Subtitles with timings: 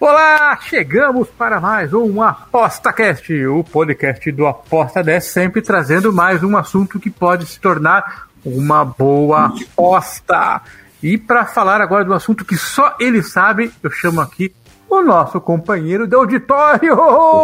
[0.00, 6.56] Olá, chegamos para mais um ApostaCast, o podcast do Aposta 10, sempre trazendo mais um
[6.56, 10.62] assunto que pode se tornar uma boa aposta.
[11.02, 14.48] E para falar agora um assunto que só ele sabe, eu chamo aqui
[14.90, 16.96] o nosso companheiro de auditório,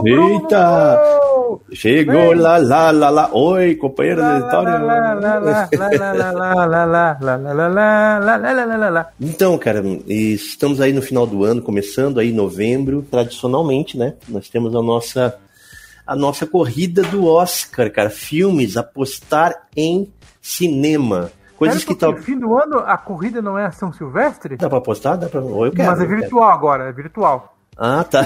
[0.02, 0.42] Bruno!
[0.42, 1.00] Eita!
[1.72, 3.30] Chegou lá, lá, lá, lá.
[3.32, 4.72] Oi, companheiro do auditório.
[9.20, 14.14] Então, cara, estamos aí no final do ano, começando aí novembro, tradicionalmente, né?
[14.28, 15.38] Nós temos a nossa
[16.06, 20.08] a nossa corrida do Oscar, cara, filmes, apostar em
[20.40, 21.32] cinema.
[21.56, 22.16] Coisas que tal.
[22.16, 24.56] Fim do ano a corrida não é São Silvestre?
[24.56, 25.16] Dá pra apostar?
[25.16, 25.40] Dá pra.
[25.40, 27.56] Eu quero, Mas é virtual agora, é virtual.
[27.76, 28.24] Ah, tá.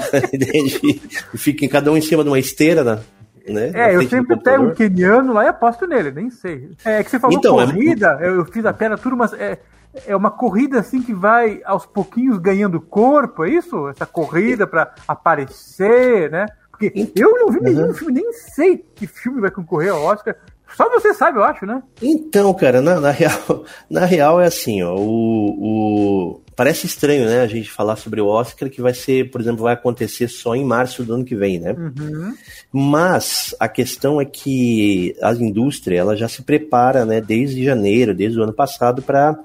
[1.35, 3.01] Fiquem cada um em cima de uma esteira, né?
[3.47, 3.71] Né?
[3.73, 6.71] É, eu sempre pego um keniano lá e aposto nele, nem sei.
[6.85, 8.27] É que você falou então, corrida, é...
[8.27, 9.59] eu fiz a pedra tudo, mas é,
[10.05, 13.89] é uma corrida assim que vai aos pouquinhos ganhando corpo, é isso?
[13.89, 16.45] Essa corrida para aparecer, né?
[16.69, 17.93] Porque eu não vi nenhum uhum.
[17.93, 20.35] filme, nem sei que filme vai concorrer ao Oscar.
[20.75, 21.81] Só você sabe, eu acho, né?
[22.01, 27.41] Então, cara, na, na real, na real é assim, ó, o, o, parece estranho, né,
[27.41, 30.63] a gente falar sobre o Oscar que vai ser, por exemplo, vai acontecer só em
[30.63, 31.73] março do ano que vem, né?
[31.73, 32.33] Uhum.
[32.71, 38.39] Mas a questão é que a indústria, ela já se prepara, né, desde janeiro, desde
[38.39, 39.37] o ano passado para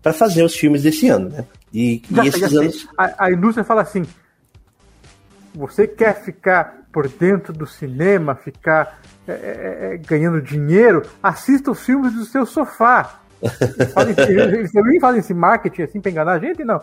[0.00, 1.44] para fazer os filmes desse ano, né?
[1.74, 4.04] E, já, e esses anos a, a indústria fala assim:
[5.54, 11.84] você quer ficar por dentro do cinema, ficar é, é, é, ganhando dinheiro, assista os
[11.84, 13.20] filmes do seu sofá.
[14.52, 16.64] Eles também fazem esse marketing assim pra enganar a gente?
[16.64, 16.80] Não.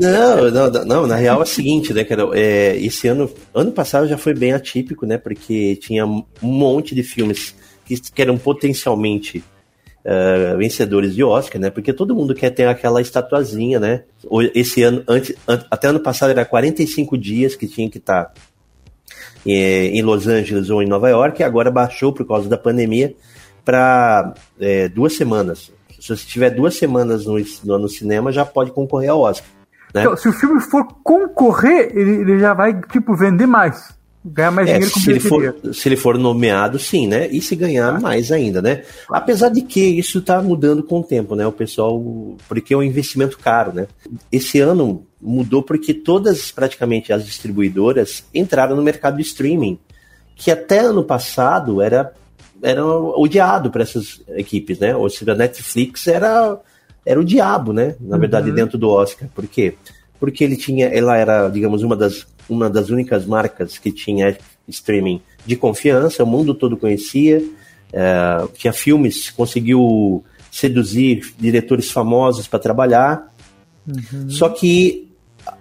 [0.00, 2.28] não, não, não, na real é o seguinte, né, cara?
[2.34, 5.16] É, esse ano, ano passado já foi bem atípico, né?
[5.16, 7.54] Porque tinha um monte de filmes
[7.84, 9.44] que, eram potencialmente
[10.04, 11.70] uh, vencedores de Oscar, né?
[11.70, 14.02] Porque todo mundo quer ter aquela estatuazinha, né?
[14.54, 15.34] Esse ano, antes,
[15.70, 18.49] até ano passado era 45 dias que tinha que estar tá é,
[19.46, 23.14] em Los Angeles ou em Nova York, e agora baixou por causa da pandemia
[23.64, 25.72] para é, duas semanas.
[26.00, 29.48] Se você tiver duas semanas no, no, no cinema, já pode concorrer ao Oscar.
[29.94, 30.02] Né?
[30.02, 33.98] Então, se o filme for concorrer, ele, ele já vai tipo vender mais.
[34.22, 37.26] Ganhar mais é, dinheiro com se ele, for, se ele for nomeado, sim, né?
[37.28, 38.00] E se ganhar ah.
[38.00, 38.82] mais ainda, né?
[39.10, 41.46] Apesar de que isso está mudando com o tempo, né?
[41.46, 41.98] O pessoal.
[42.46, 43.86] Porque é um investimento caro, né?
[44.30, 49.78] Esse ano mudou porque todas, praticamente, as distribuidoras entraram no mercado de streaming,
[50.36, 52.12] que até ano passado era,
[52.62, 54.94] era odiado para essas equipes, né?
[54.94, 56.60] Ou seja, a Netflix era,
[57.06, 57.96] era o diabo, né?
[57.98, 58.54] Na verdade, uhum.
[58.54, 59.30] dentro do Oscar.
[59.34, 59.76] Por quê?
[60.18, 64.36] Porque ele tinha, ela era, digamos, uma das uma das únicas marcas que tinha
[64.68, 67.42] streaming de confiança, o mundo todo conhecia,
[67.92, 73.32] é, tinha filmes, conseguiu seduzir diretores famosos para trabalhar.
[73.86, 74.28] Uhum.
[74.28, 75.08] Só que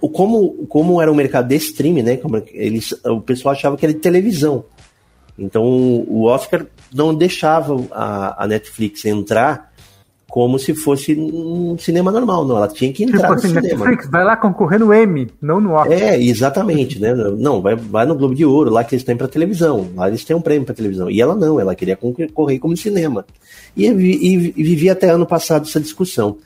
[0.02, 2.18] o como, como era um mercado de streaming, né?
[2.18, 4.66] Como eles, o pessoal achava que era de televisão.
[5.38, 9.69] Então o Oscar não deixava a, a Netflix entrar
[10.30, 12.56] como se fosse um cinema normal, não.
[12.56, 13.86] Ela tinha que entrar tipo no assim, cinema.
[13.86, 15.92] Netflix, vai lá concorrer no M, não no Oscar.
[15.92, 17.14] É, exatamente, né?
[17.14, 19.90] Não, vai, vai no Globo de Ouro, lá que eles têm para televisão.
[19.96, 21.10] Lá eles têm um prêmio para televisão.
[21.10, 23.26] E ela não, ela queria concorrer como cinema.
[23.76, 26.38] E, e, e vivia até ano passado essa discussão.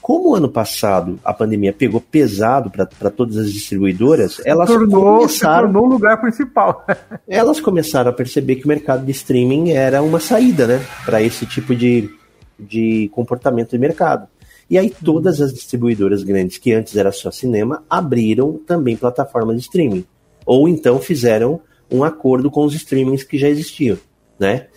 [0.00, 5.68] Como ano passado a pandemia pegou pesado para todas as distribuidoras, elas tornou, começaram.
[5.68, 6.86] Se tornou o lugar principal.
[7.28, 10.84] elas começaram a perceber que o mercado de streaming era uma saída, né?
[11.04, 12.10] Para esse tipo de,
[12.58, 14.28] de comportamento de mercado.
[14.72, 19.62] E aí todas as distribuidoras grandes, que antes era só cinema, abriram também plataformas de
[19.62, 20.04] streaming.
[20.46, 21.60] Ou então fizeram
[21.90, 23.98] um acordo com os streamings que já existiam,
[24.38, 24.68] né?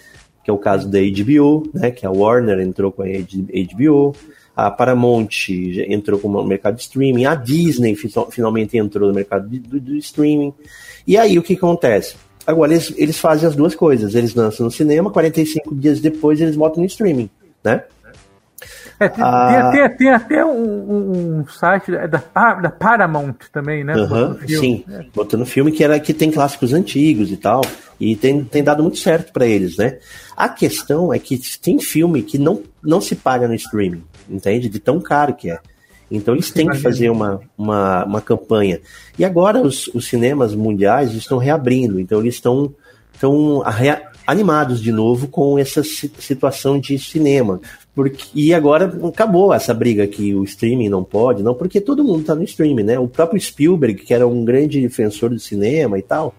[0.44, 1.92] Que é o caso da HBO, né?
[1.92, 4.14] Que a Warner entrou com a HBO,
[4.56, 5.30] a Paramount
[5.88, 7.96] entrou com o mercado de streaming, a Disney
[8.30, 10.54] finalmente entrou no mercado de, do, do, streaming.
[11.08, 12.16] E aí o que acontece?
[12.46, 14.14] Agora eles, eles fazem as duas coisas.
[14.14, 17.30] Eles lançam no cinema, 45 dias depois eles botam no streaming
[17.66, 17.84] né?
[18.98, 23.94] É, tem, ah, tem, até, tem até um, um, site da, da Paramount também, né?
[24.48, 25.06] sim, é.
[25.14, 27.62] botando filme que, era, que tem clássicos antigos e tal.
[28.00, 30.00] E tem, tem dado muito certo para eles, né?
[30.36, 34.70] A questão é que tem filme que não, não se paga no streaming, entende?
[34.70, 35.60] De tão caro que é.
[36.10, 38.80] Então eles têm que fazer uma, uma, uma campanha.
[39.18, 42.74] E agora os, os cinemas mundiais estão reabrindo, então eles estão,
[43.14, 43.62] estão
[44.26, 47.60] animados de novo com essa situação de cinema.
[47.94, 52.22] Porque, e agora acabou essa briga que o streaming não pode, não, porque todo mundo
[52.22, 53.00] está no streaming, né?
[53.00, 56.36] O próprio Spielberg, que era um grande defensor do cinema e tal,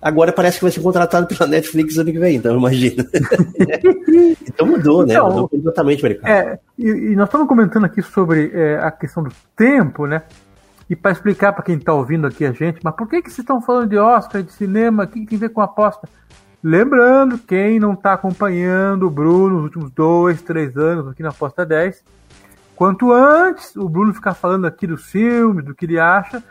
[0.00, 3.06] agora parece que vai ser contratado pela Netflix ano que vem, então imagina.
[4.46, 5.14] então mudou, né?
[5.14, 5.30] então?
[5.30, 6.30] Mudou completamente o mercado.
[6.30, 10.22] É, e, e, nós estamos comentando aqui sobre é, a questão do tempo, né?
[10.88, 13.38] E para explicar para quem está ouvindo aqui a gente, mas por que, que vocês
[13.40, 16.08] estão falando de Oscar, de cinema, o que, que tem a ver com aposta?
[16.62, 21.64] Lembrando, quem não está acompanhando o Bruno nos últimos dois, três anos aqui na Aposta
[21.64, 22.02] 10,
[22.74, 26.42] quanto antes o Bruno ficar falando aqui dos filmes, do que ele acha,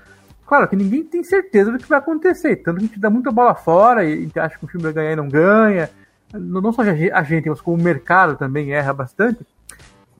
[0.45, 3.31] claro que ninguém tem certeza do que vai acontecer, tanto que a gente dá muita
[3.31, 5.89] bola fora e a gente acha que o filme vai ganhar e não ganha,
[6.33, 9.45] não só a gente, mas como o mercado também erra bastante.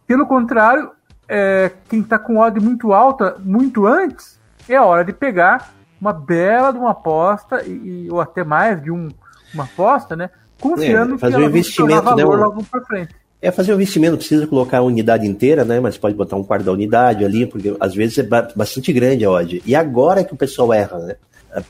[0.07, 0.91] Pelo contrário,
[1.27, 6.13] é, quem está com odd muito alta, muito antes, é a hora de pegar uma
[6.13, 9.09] bela de uma aposta, e, ou até mais de um
[9.55, 10.29] uma aposta, né?
[10.59, 13.15] Confiando é, fazer que um investimento, valor né, logo para frente.
[13.41, 15.79] É fazer um investimento, precisa colocar a unidade inteira, né?
[15.79, 18.23] Mas pode botar um quarto da unidade ali, porque às vezes é
[18.55, 19.61] bastante grande a odd.
[19.65, 21.15] E agora é que o pessoal erra, né?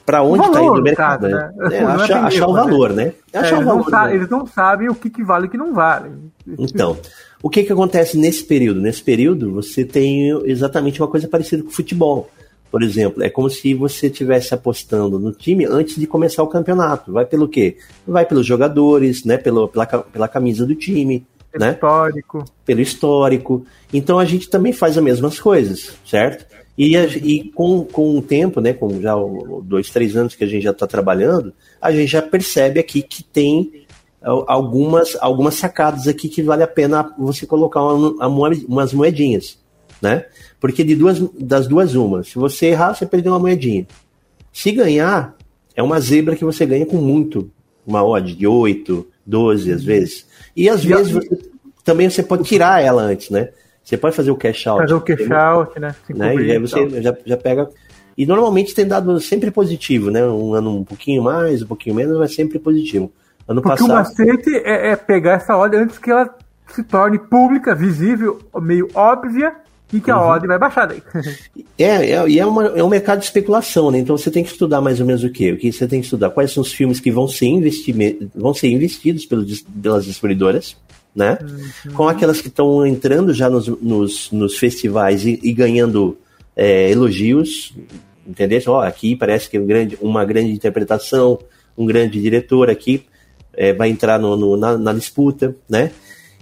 [0.05, 1.51] Para onde está indo o mercado, né?
[1.71, 2.61] É, achar, achar o né?
[2.61, 3.13] valor, né?
[3.31, 4.15] É, achar o valor, não né?
[4.15, 6.11] Eles não sabem o que, que vale e o que não vale.
[6.59, 6.95] Então,
[7.41, 8.79] o que, que acontece nesse período?
[8.79, 12.29] Nesse período, você tem exatamente uma coisa parecida com o futebol.
[12.75, 17.09] Por exemplo, é como se você estivesse apostando no time antes de começar o campeonato.
[17.09, 17.77] Vai pelo quê?
[18.05, 19.37] Vai pelos jogadores, né?
[19.37, 21.25] Pelo, pela, pela camisa do time.
[21.49, 21.71] Pelo né?
[21.71, 22.43] histórico.
[22.65, 23.65] Pelo histórico.
[23.93, 26.45] Então a gente também faz as mesmas coisas, certo?
[26.77, 29.15] E, e com, com o tempo, né, com já
[29.63, 33.23] dois, três anos que a gente já está trabalhando, a gente já percebe aqui que
[33.23, 33.85] tem
[34.21, 39.57] algumas, algumas sacadas aqui que vale a pena você colocar uma, uma, umas moedinhas,
[40.01, 40.25] né?
[40.59, 42.23] Porque de duas, das duas, uma.
[42.23, 43.85] Se você errar, você perdeu uma moedinha.
[44.51, 45.35] Se ganhar,
[45.75, 47.51] é uma zebra que você ganha com muito.
[47.85, 50.25] Uma odd de 8, 12 às vezes.
[50.55, 51.39] E às e vezes você,
[51.83, 53.49] também você pode tirar ela antes, né?
[53.83, 54.81] Você pode fazer o cash out.
[54.81, 55.95] Fazer o cash out, né?
[56.09, 56.35] né?
[56.35, 57.69] E aí você já, já pega.
[58.17, 60.25] E normalmente tem dado sempre positivo, né?
[60.25, 63.11] Um ano um pouquinho mais, um pouquinho menos, mas sempre positivo.
[63.47, 63.91] Ano Porque passado...
[63.91, 66.33] o macete é, é pegar essa odd antes que ela
[66.67, 69.53] se torne pública, visível, meio óbvia
[69.95, 70.27] e que a uhum.
[70.27, 71.01] ordem vai baixar daí.
[71.77, 73.99] é, é, e é, uma, é um mercado de especulação, né?
[73.99, 75.51] Então você tem que estudar mais ou menos o quê?
[75.51, 76.29] O que você tem que estudar?
[76.29, 77.49] Quais são os filmes que vão ser,
[78.35, 80.75] vão ser investidos pelos, pelas distribuidoras,
[81.15, 81.37] né?
[81.41, 81.93] Uhum.
[81.93, 86.17] Com aquelas que estão entrando já nos, nos, nos festivais e, e ganhando
[86.55, 87.73] é, elogios,
[88.27, 88.61] entendeu?
[88.67, 91.39] Ó, aqui parece que é um grande, uma grande interpretação,
[91.77, 93.05] um grande diretor aqui
[93.55, 95.91] é, vai entrar no, no na, na disputa, né?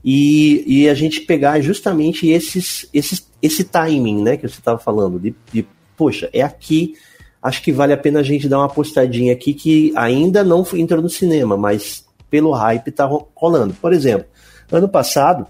[0.04, 5.20] E, e, a gente pegar justamente esses, esses esse timing, né, que você estava falando,
[5.20, 5.68] de, de,
[5.98, 6.96] poxa, é aqui,
[7.42, 11.02] acho que vale a pena a gente dar uma postadinha aqui que ainda não entrou
[11.02, 13.06] no cinema, mas pelo hype tá
[13.36, 13.74] rolando.
[13.74, 14.26] Por exemplo,
[14.72, 15.46] ano passado,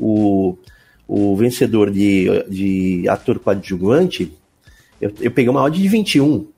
[0.00, 0.58] o,
[1.06, 4.36] o vencedor de, de ator coadjuvante,
[5.00, 6.48] eu, eu peguei uma odd de 21.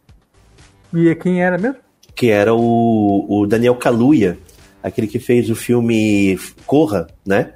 [0.94, 1.76] E quem era mesmo?
[2.14, 4.38] Que era o, o Daniel Kaluuya,
[4.82, 7.52] aquele que fez o filme Corra, né?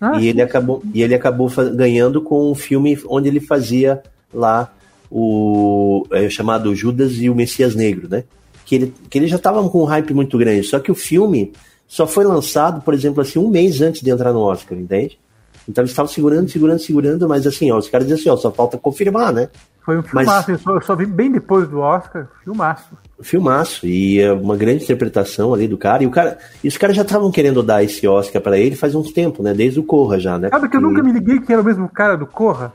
[0.00, 4.02] Ah, e, ele acabou, e ele acabou ganhando com um filme onde ele fazia
[4.32, 4.72] lá
[5.10, 8.24] o é, chamado Judas e o Messias Negro, né?
[8.64, 10.64] Que ele, que ele já estava com um hype muito grande.
[10.64, 11.52] Só que o filme
[11.86, 15.18] só foi lançado, por exemplo, assim, um mês antes de entrar no Oscar, entende?
[15.68, 18.52] Então eles estavam segurando, segurando, segurando, mas assim, ó, os caras diziam assim, ó, só
[18.52, 19.48] falta confirmar, né?
[19.88, 20.48] Foi um filmaço, mas...
[20.50, 22.90] eu, só, eu só vi bem depois do Oscar, filmaço.
[23.22, 26.02] Filmaço, e é uma grande interpretação ali do cara.
[26.02, 28.94] E o cara, e os caras já estavam querendo dar esse Oscar para ele faz
[28.94, 29.54] uns tempo, né?
[29.54, 30.50] Desde o Corra já, né?
[30.50, 32.70] Sabe que eu nunca me liguei que era o mesmo cara do Corra?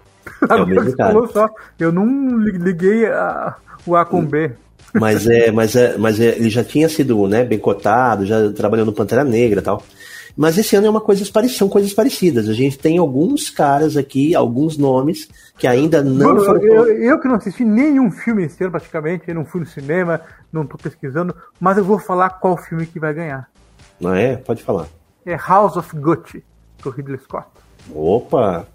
[0.50, 1.28] É o mesmo cara.
[1.28, 1.48] Só,
[1.80, 4.50] eu não liguei a, o A com B.
[4.92, 8.88] Mas é, mas é, mas é, ele já tinha sido, né, bem cotado, já trabalhou
[8.88, 9.84] no Pantera Negra e tal.
[10.36, 12.50] Mas esse ano é uma coisa são coisas parecidas.
[12.50, 16.62] A gente tem alguns caras aqui, alguns nomes que ainda não foram.
[16.62, 20.22] Eu, eu, que não assisti nenhum filme esse ano, praticamente, eu não fui no cinema,
[20.52, 23.48] não estou pesquisando, mas eu vou falar qual filme que vai ganhar.
[24.00, 24.36] Não é?
[24.36, 24.88] Pode falar.
[25.26, 26.44] É House of Gucci,
[26.82, 27.48] do Ridley Scott.
[27.94, 28.66] Opa!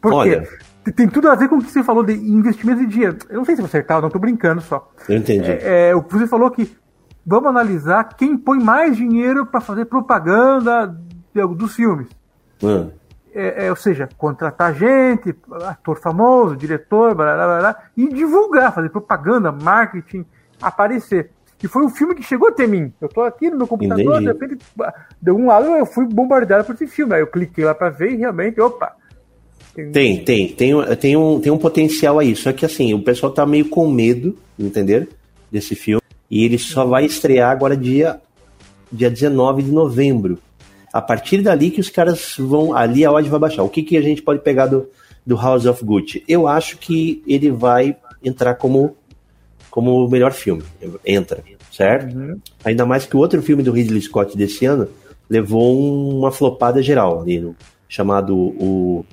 [0.00, 0.42] Por Olha.
[0.42, 0.92] quê?
[0.92, 3.16] Tem tudo a ver com o que você falou de investimento de dinheiro.
[3.30, 4.90] Eu não sei se vou acertar, não estou brincando só.
[5.08, 5.50] Eu entendi.
[5.50, 6.76] É, é, você falou que
[7.24, 10.94] vamos analisar quem põe mais dinheiro para fazer propaganda
[11.34, 12.08] dos filmes.
[12.62, 12.90] Hum.
[13.34, 18.90] É, é, ou seja, contratar gente, ator famoso, diretor, blá, blá, blá, e divulgar, fazer
[18.90, 20.24] propaganda, marketing,
[20.62, 21.30] aparecer.
[21.64, 22.92] E foi um filme que chegou até mim.
[23.00, 24.20] Eu tô aqui no meu computador, Entendi.
[24.20, 24.64] de repente,
[25.20, 27.14] de um lado eu fui bombardeado por esse filme.
[27.14, 28.94] Aí eu cliquei lá para ver e realmente, opa,
[29.74, 32.36] Tem, tem, tem, tem, um, tem um potencial aí.
[32.36, 35.08] Só que assim, o pessoal tá meio com medo, entender?
[35.50, 36.02] Desse filme.
[36.30, 38.20] E ele só vai estrear agora dia,
[38.92, 40.38] dia 19 de novembro.
[40.94, 42.72] A partir dali que os caras vão.
[42.72, 43.64] Ali a odd vai baixar.
[43.64, 44.88] O que, que a gente pode pegar do,
[45.26, 46.22] do House of Gucci?
[46.28, 48.96] Eu acho que ele vai entrar como,
[49.72, 50.62] como o melhor filme.
[51.04, 52.16] Entra, certo?
[52.16, 52.38] Uhum.
[52.64, 54.86] Ainda mais que o outro filme do Ridley Scott desse ano
[55.28, 57.56] levou uma flopada geral ali, no,
[57.88, 59.04] chamado o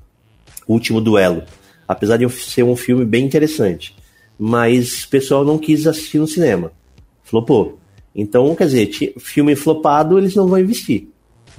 [0.68, 1.42] Último Duelo.
[1.88, 3.96] Apesar de ser um filme bem interessante.
[4.38, 6.72] Mas o pessoal não quis assistir no cinema.
[7.24, 7.80] Flopou.
[8.14, 11.08] Então, quer dizer, filme flopado eles não vão investir.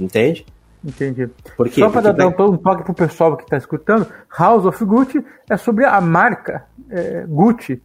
[0.02, 0.44] Entende?
[0.84, 1.28] Entendi.
[1.70, 4.06] Só para dar um toque pro pessoal que está escutando,
[4.36, 7.80] House of Gucci é sobre a marca é, Gucci.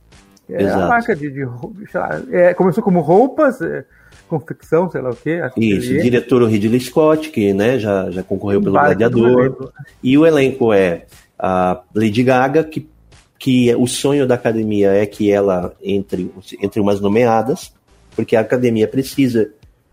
[0.50, 0.84] É Exato.
[0.84, 1.46] a marca de, de
[1.94, 3.84] lá, é, começou como roupas, é,
[4.30, 5.42] confecção, sei lá o quê.
[5.58, 9.72] Isso, o diretor o Ridley Scott, que né, já, já concorreu pelo Gladiador.
[10.02, 11.06] E o elenco é
[11.38, 12.90] a Lady Gaga, que,
[13.38, 16.32] que o sonho da academia é que ela entre,
[16.62, 17.74] entre umas nomeadas,
[18.16, 19.50] porque a academia precisa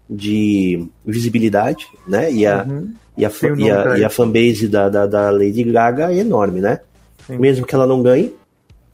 [0.09, 2.33] de visibilidade, né?
[2.33, 2.93] E a, uhum.
[3.17, 6.81] e a, e a, e a fanbase da, da, da, Lady Gaga é enorme, né?
[7.27, 7.39] Sim.
[7.39, 8.35] Mesmo que ela não ganhe,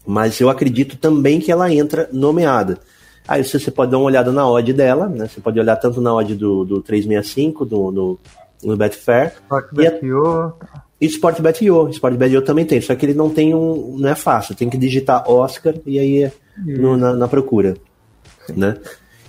[0.07, 2.79] mas eu acredito também que ela entra nomeada.
[3.26, 5.29] Aí você, você pode dar uma olhada na odd dela, né?
[5.29, 8.19] Você pode olhar tanto na odd do, do 365, do, no,
[8.62, 9.35] no Betfair.
[9.35, 10.52] Sportbet.io.
[11.00, 11.88] E Sportbet.io.
[11.90, 13.97] Sportbet.io também tem, só que ele não tem um.
[13.99, 17.76] Não é fácil, tem que digitar Oscar e aí é no, na, na, procura.
[18.55, 18.76] Né?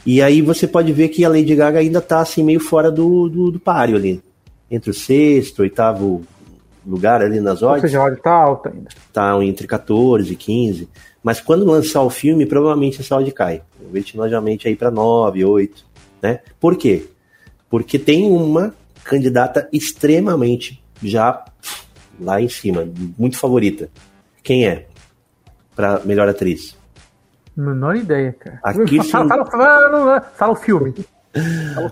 [0.05, 3.29] E aí você pode ver que a Lady Gaga ainda tá assim meio fora do,
[3.29, 4.21] do, do páreo ali.
[4.69, 6.23] Entre o sexto, oitavo
[6.85, 7.83] lugar ali nas odds.
[7.83, 8.89] Ou seja, a odd tá alta ainda.
[9.13, 10.89] Tá entre 14 e 15.
[11.23, 13.61] Mas quando lançar o filme, provavelmente essa odd cai.
[13.91, 15.85] Vertiginosamente aí para 9, 8.
[16.21, 16.39] Né?
[16.59, 17.07] Por quê?
[17.69, 21.43] Porque tem uma candidata extremamente já
[22.19, 23.89] lá em cima, muito favorita.
[24.43, 24.87] Quem é?
[25.75, 26.75] Para melhor atriz?
[27.55, 28.59] Menor ideia, cara.
[28.63, 30.93] Aqui fala, fala, fala, fala, o filme.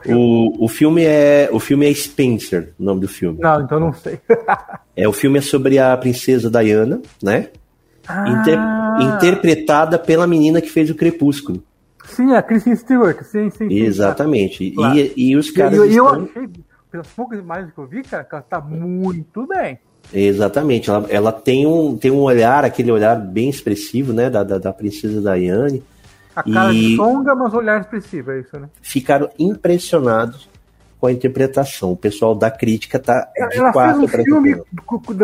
[0.07, 3.39] O, o filme é o filme é Spencer, o nome do filme.
[3.39, 4.19] Não, então não sei.
[4.95, 7.49] é o filme é sobre a princesa Diana, né?
[8.07, 8.27] Ah.
[8.27, 8.59] Inter,
[9.15, 11.63] interpretada pela menina que fez o Crepúsculo.
[12.05, 13.69] Sim, a Kristen Stewart, sim, sim.
[13.69, 14.71] sim Exatamente.
[14.71, 14.97] Claro.
[14.97, 15.73] E, e os caras.
[15.73, 16.15] E, eu, estão...
[16.15, 16.49] eu achei,
[16.91, 19.79] pelas poucas imagens que eu vi, cara, que ela tá muito bem.
[20.13, 24.57] Exatamente, ela, ela tem, um, tem um olhar, aquele olhar bem expressivo, né, da, da,
[24.57, 25.83] da princesa Diane.
[26.35, 26.89] A cara e...
[26.89, 28.69] de songa, mas olhar expressivo, é isso, né?
[28.81, 30.49] Ficaram impressionados
[30.99, 31.91] com a interpretação.
[31.91, 34.61] O pessoal da crítica tá ela, de ela fez um filme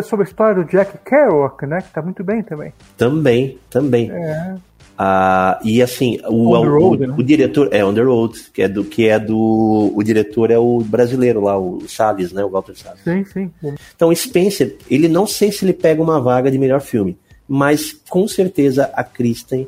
[0.03, 2.73] sobre a história do Jack Kerouac, né, que tá muito bem também.
[2.97, 4.11] Também, também.
[4.11, 4.55] É.
[4.97, 7.15] Ah, e assim, o, road, o, né?
[7.17, 10.57] o, diretor é On the Road, que é do que é do o diretor é
[10.57, 13.01] o brasileiro lá, o Salles, né, o Walter Salles.
[13.03, 13.51] Sim, sim.
[13.93, 18.25] Então Spencer, ele não sei se ele pega uma vaga de melhor filme, mas com
[18.25, 19.67] certeza a Kristen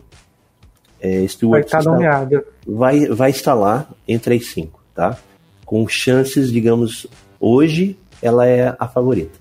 [1.01, 2.45] é, Stewart vai estar nomeada.
[2.65, 5.17] Vai vai estar lá entre as cinco, tá?
[5.65, 7.05] Com chances, digamos,
[7.37, 9.37] hoje ela é a favorita.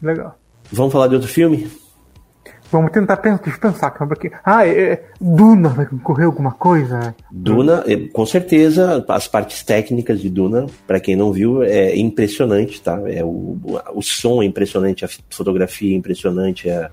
[0.00, 0.38] Legal.
[0.72, 1.70] Vamos falar de outro filme?
[2.70, 4.30] Vamos tentar pensar, aqui.
[4.44, 7.14] Ah, é, é, Duna vai concorrer alguma coisa?
[7.30, 12.80] Duna, é, com certeza, as partes técnicas de Duna, para quem não viu, é impressionante,
[12.80, 13.00] tá?
[13.06, 13.58] É o,
[13.92, 16.90] o som é impressionante, a fotografia é impressionante, a,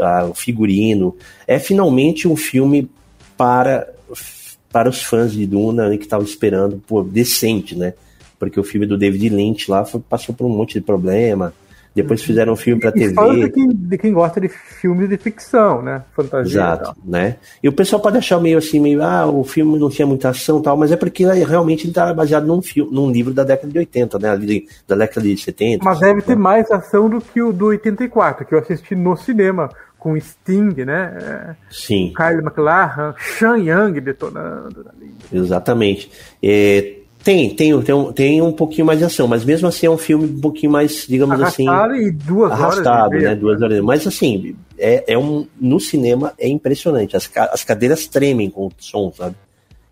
[0.00, 1.16] a, o figurino.
[1.46, 2.90] É finalmente um filme
[3.36, 3.88] para,
[4.72, 7.94] para os fãs de Duna né, que estavam esperando, por decente, né?
[8.40, 11.54] Porque o filme do David Lynch lá foi, passou por um monte de problema
[11.94, 13.14] depois fizeram um filme para TV.
[13.14, 16.02] de quem, de quem gosta de filmes de ficção, né?
[16.14, 16.60] Fantasia.
[16.60, 17.36] Exato, né?
[17.62, 20.62] E o pessoal pode achar meio assim, meio, ah, o filme não tinha muita ação
[20.62, 23.78] tal, mas é porque realmente ele está baseado num, filme, num livro da década de
[23.78, 24.30] 80, né?
[24.30, 25.84] Ali, da década de 70.
[25.84, 29.70] Mas deve ter mais ação do que o do 84, que eu assisti no cinema
[29.98, 31.54] com Sting, né?
[31.70, 32.12] Sim.
[32.16, 34.84] Kyle McLachlan, Sean Young detonando.
[35.32, 36.10] Exatamente.
[36.42, 39.90] É, tem, tem, tem, um, tem um pouquinho mais de ação, mas mesmo assim é
[39.90, 42.06] um filme um pouquinho mais, digamos arrastado assim.
[42.06, 43.34] E duas arrastado, horas né?
[43.34, 43.80] Duas horas.
[43.80, 45.46] Mas assim, é, é um.
[45.60, 47.16] No cinema é impressionante.
[47.16, 49.36] As, as cadeiras tremem com o som, sabe?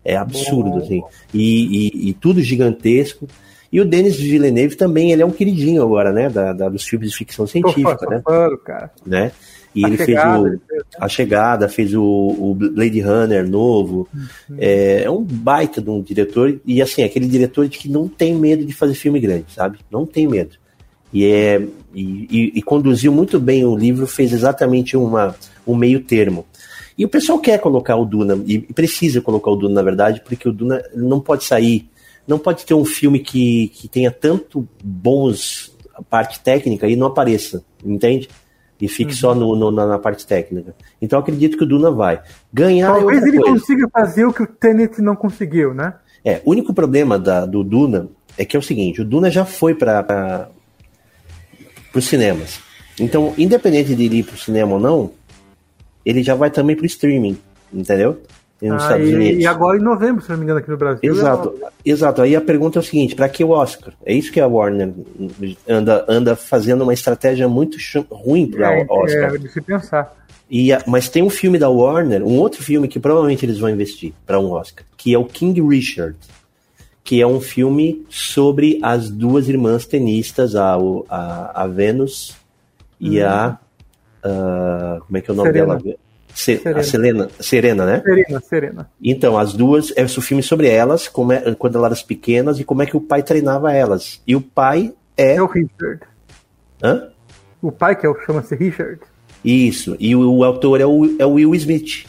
[0.03, 0.77] É absurdo, Bom.
[0.79, 1.01] assim.
[1.33, 3.27] E, e, e, tudo gigantesco.
[3.71, 6.29] E o Denis Villeneuve também, ele é um queridinho agora, né?
[6.29, 8.21] Da, da dos filmes de ficção científica, né?
[8.25, 8.91] Fã, cara.
[9.05, 9.31] Né?
[9.73, 14.07] E a ele chegada, fez o, a chegada, fez o, o Blade Runner novo.
[14.13, 14.57] Uhum.
[14.57, 16.59] É, é, um baita de um diretor.
[16.65, 19.79] E assim, aquele diretor que não tem medo de fazer filme grande, sabe?
[19.89, 20.57] Não tem medo.
[21.13, 21.61] E, é,
[21.93, 25.35] e, e, e conduziu muito bem o livro, fez exatamente uma,
[25.65, 26.45] um meio termo.
[26.97, 30.47] E o pessoal quer colocar o Duna, e precisa colocar o Duna, na verdade, porque
[30.47, 31.89] o Duna não pode sair,
[32.27, 35.75] não pode ter um filme que, que tenha tanto bons
[36.09, 38.29] parte técnica e não apareça, entende?
[38.81, 39.17] E fique uhum.
[39.17, 40.73] só no, no, na, parte técnica.
[40.99, 42.19] Então eu acredito que o Duna vai.
[42.51, 42.89] Ganhar.
[42.89, 43.53] É Talvez ele coisa.
[43.53, 45.93] consiga fazer o que o Tenet não conseguiu, né?
[46.25, 49.45] É, o único problema da, do Duna é que é o seguinte: o Duna já
[49.45, 50.49] foi para
[51.93, 52.59] os cinemas.
[52.99, 55.11] Então, independente de ele ir para o cinema ou não,
[56.05, 57.37] ele já vai também para o streaming,
[57.71, 58.21] entendeu?
[58.69, 59.43] Nos ah, Estados e, Unidos.
[59.43, 61.11] E agora em novembro, se não me engano, aqui no Brasil.
[61.11, 62.21] Exato, exato.
[62.21, 63.93] Aí a pergunta é o seguinte: para que o Oscar?
[64.05, 64.93] É isso que a Warner
[65.67, 67.77] anda, anda fazendo uma estratégia muito
[68.11, 69.35] ruim para é, o Oscar.
[69.35, 70.15] É, de se pensar.
[70.49, 74.13] E, mas tem um filme da Warner, um outro filme que provavelmente eles vão investir
[74.25, 76.17] para um Oscar, que é o King Richard,
[77.03, 80.75] que é um filme sobre as duas irmãs tenistas, a,
[81.09, 82.35] a, a Venus
[82.99, 83.57] e a.
[84.23, 85.77] Uh, como é que é o nome Serena.
[85.77, 85.97] dela?
[86.33, 86.79] Serena.
[86.79, 88.01] A Selena, Serena, né?
[88.01, 88.89] Serena, Serena.
[89.01, 92.63] Então, as duas, é o filme sobre elas, como é, quando elas eram pequenas e
[92.63, 94.21] como é que o pai treinava elas.
[94.25, 95.35] E o pai é.
[95.35, 96.01] É o Richard.
[96.81, 97.09] Hã?
[97.61, 99.01] O pai que é o chama-se Richard.
[99.43, 102.05] Isso, e o, o autor é o, é o Will Smith.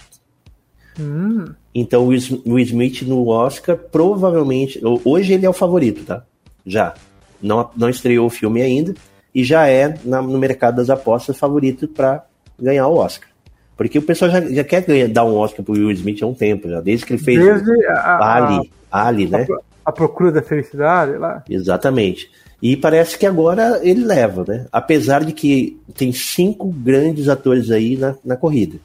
[0.98, 1.46] Hum.
[1.74, 4.80] Então, o Will Smith no Oscar, provavelmente.
[5.04, 6.24] Hoje ele é o favorito, tá?
[6.66, 6.94] Já.
[7.40, 8.94] Não, não estreou o filme ainda.
[9.34, 12.24] E já é na, no mercado das apostas favorito para
[12.60, 13.31] ganhar o Oscar.
[13.76, 16.34] Porque o pessoal já, já quer ganhar, dar um Oscar pro Will Smith há um
[16.34, 19.46] tempo, já, desde que ele fez desde a, Ali, a, Ali, né?
[19.84, 21.42] A, a procura da felicidade lá.
[21.48, 22.30] Exatamente.
[22.62, 24.66] E parece que agora ele leva, né?
[24.70, 28.78] Apesar de que tem cinco grandes atores aí na, na corrida.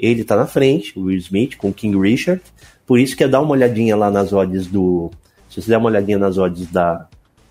[0.00, 2.40] Ele tá na frente, o Will Smith, com o King Richard.
[2.86, 5.10] Por isso que é dar uma olhadinha lá nas odds do.
[5.50, 7.06] Se você der uma olhadinha nas odds da,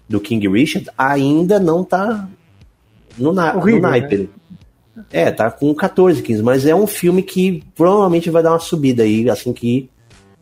[0.09, 2.27] do King Richard, ainda não tá
[3.17, 4.17] no, na, Horrível, no naipe.
[4.17, 4.27] Né?
[5.11, 9.03] É, tá com 14, 15, mas é um filme que provavelmente vai dar uma subida
[9.03, 9.89] aí assim que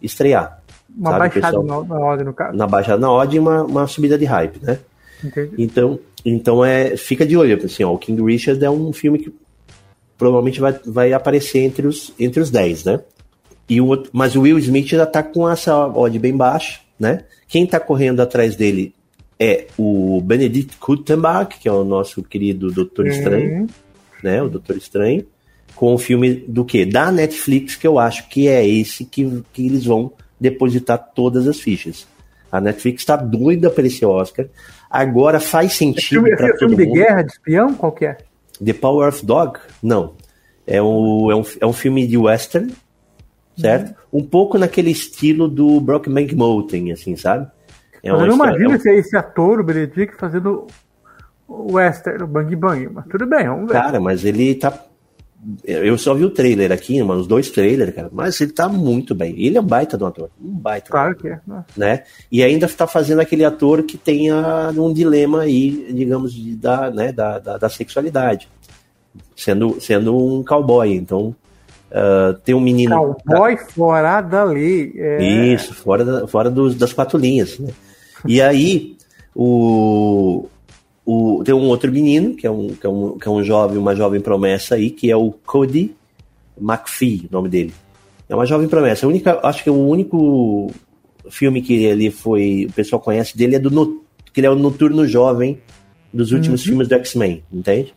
[0.01, 0.62] estrear.
[0.95, 1.85] Uma sabe, baixada pessoal?
[1.85, 2.57] na, na no caso.
[2.57, 4.79] Na baixada na odd e uma, uma subida de hype, né?
[5.24, 5.55] Entendi.
[5.57, 9.33] Então, então é, fica de olho, assim, ó, o King Richard é um filme que
[10.17, 13.00] provavelmente vai, vai aparecer entre os, entre os 10, né?
[13.67, 17.24] E o, mas o Will Smith já tá com essa odd bem baixa, né?
[17.48, 18.94] Quem tá correndo atrás dele
[19.39, 23.68] é o Benedict Cumberbatch, que é o nosso querido Doutor Estranho
[24.25, 24.42] né?
[24.42, 25.25] O Doutor Estranho,
[25.75, 26.83] com o filme do que?
[26.83, 30.11] Da Netflix, que eu acho que é esse que, que eles vão
[30.42, 32.07] depositar todas as fichas.
[32.51, 34.48] A Netflix está doida para esse Oscar.
[34.90, 36.77] Agora faz sentido todo filme mundo.
[36.77, 37.74] de guerra, de espião?
[37.75, 38.18] Qual que é?
[38.64, 39.59] The Power of Dog?
[39.81, 40.14] Não.
[40.66, 42.74] É, um é, um, é um filme de western,
[43.57, 43.96] certo?
[44.11, 44.22] Uhum.
[44.22, 47.48] Um pouco naquele estilo do Brokeback Mountain, assim, sabe?
[48.01, 49.00] É eu não imagino é um...
[49.00, 50.66] esse ator, o Benedict, fazendo
[51.48, 53.74] western, o Bang Bang, mas tudo bem, vamos ver.
[53.74, 54.86] Cara, mas ele tá.
[55.64, 59.14] Eu só vi o trailer aqui, mano, os dois trailers, cara, mas ele tá muito
[59.14, 59.36] bem.
[59.38, 60.90] Ele é um baita do ator, um baita.
[60.90, 61.40] Claro que é.
[61.77, 62.03] Né?
[62.31, 67.12] E ainda tá fazendo aquele ator que tenha um dilema aí, digamos, de, da, né,
[67.12, 68.50] da, da, da sexualidade.
[69.36, 71.36] Sendo, sendo um cowboy, então.
[71.92, 72.96] Uh, tem um menino.
[72.96, 73.66] Cowboy tá...
[73.68, 74.94] fora da lei.
[74.98, 75.53] É...
[75.53, 77.60] Isso, fora, da, fora dos, das quatro linhas.
[77.60, 77.70] Né?
[78.25, 78.98] E aí,
[79.36, 80.48] o,
[81.05, 83.77] o, tem um outro menino, que é um, que, é um, que é um jovem,
[83.77, 85.96] uma jovem promessa aí, que é o Cody
[86.59, 87.74] McPhee, o nome dele.
[88.27, 89.05] É uma jovem promessa.
[89.05, 90.72] A única, acho que o único
[91.29, 95.07] filme que ele foi, o pessoal conhece dele é do que ele é o noturno
[95.07, 95.59] jovem
[96.11, 96.68] dos últimos uhum.
[96.68, 97.94] filmes do X-Men, entende?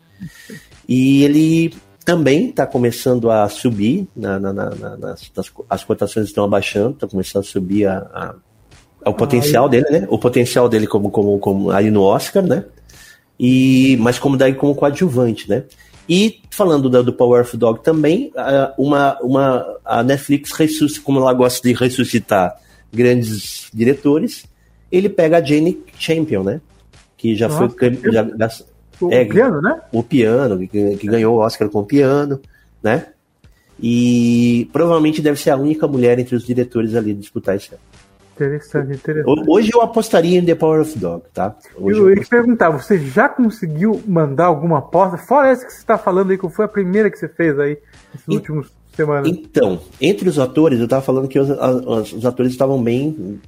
[0.89, 6.45] E ele também está começando a subir, na, na, na, nas, nas, as cotações estão
[6.45, 8.35] abaixando, está começando a subir a, a,
[9.05, 10.07] a o potencial dele, né?
[10.09, 12.65] O potencial dele como, como, como ali no Oscar, né?
[13.39, 15.65] E mas como daí como coadjuvante, né?
[16.09, 18.33] E falando da, do Power of Dog também,
[18.79, 22.57] uma, uma, a Netflix ressuscita, como ela gosta de ressuscitar
[22.91, 24.47] grandes diretores,
[24.91, 26.61] ele pega a Jane Champion, né?
[27.17, 27.99] Que já Nossa, foi.
[28.11, 28.27] Já,
[29.01, 29.81] o é, piano, né?
[29.93, 32.41] O piano, que, que ganhou o Oscar com o piano,
[32.83, 33.09] né?
[33.81, 37.81] E provavelmente deve ser a única mulher entre os diretores ali disputar esse ano.
[38.39, 39.45] Interessante, interessante.
[39.49, 41.57] Hoje eu apostaria em The Power of Dog, tá?
[41.77, 45.19] Hoje eu, ia te perguntar, você já conseguiu mandar alguma aposta?
[45.19, 47.77] Fora essa que você está falando aí, que foi a primeira que você fez aí
[48.15, 49.29] nesses últimos semanas?
[49.29, 53.41] Então, entre os atores, eu estava falando que os, os, os atores estavam bem.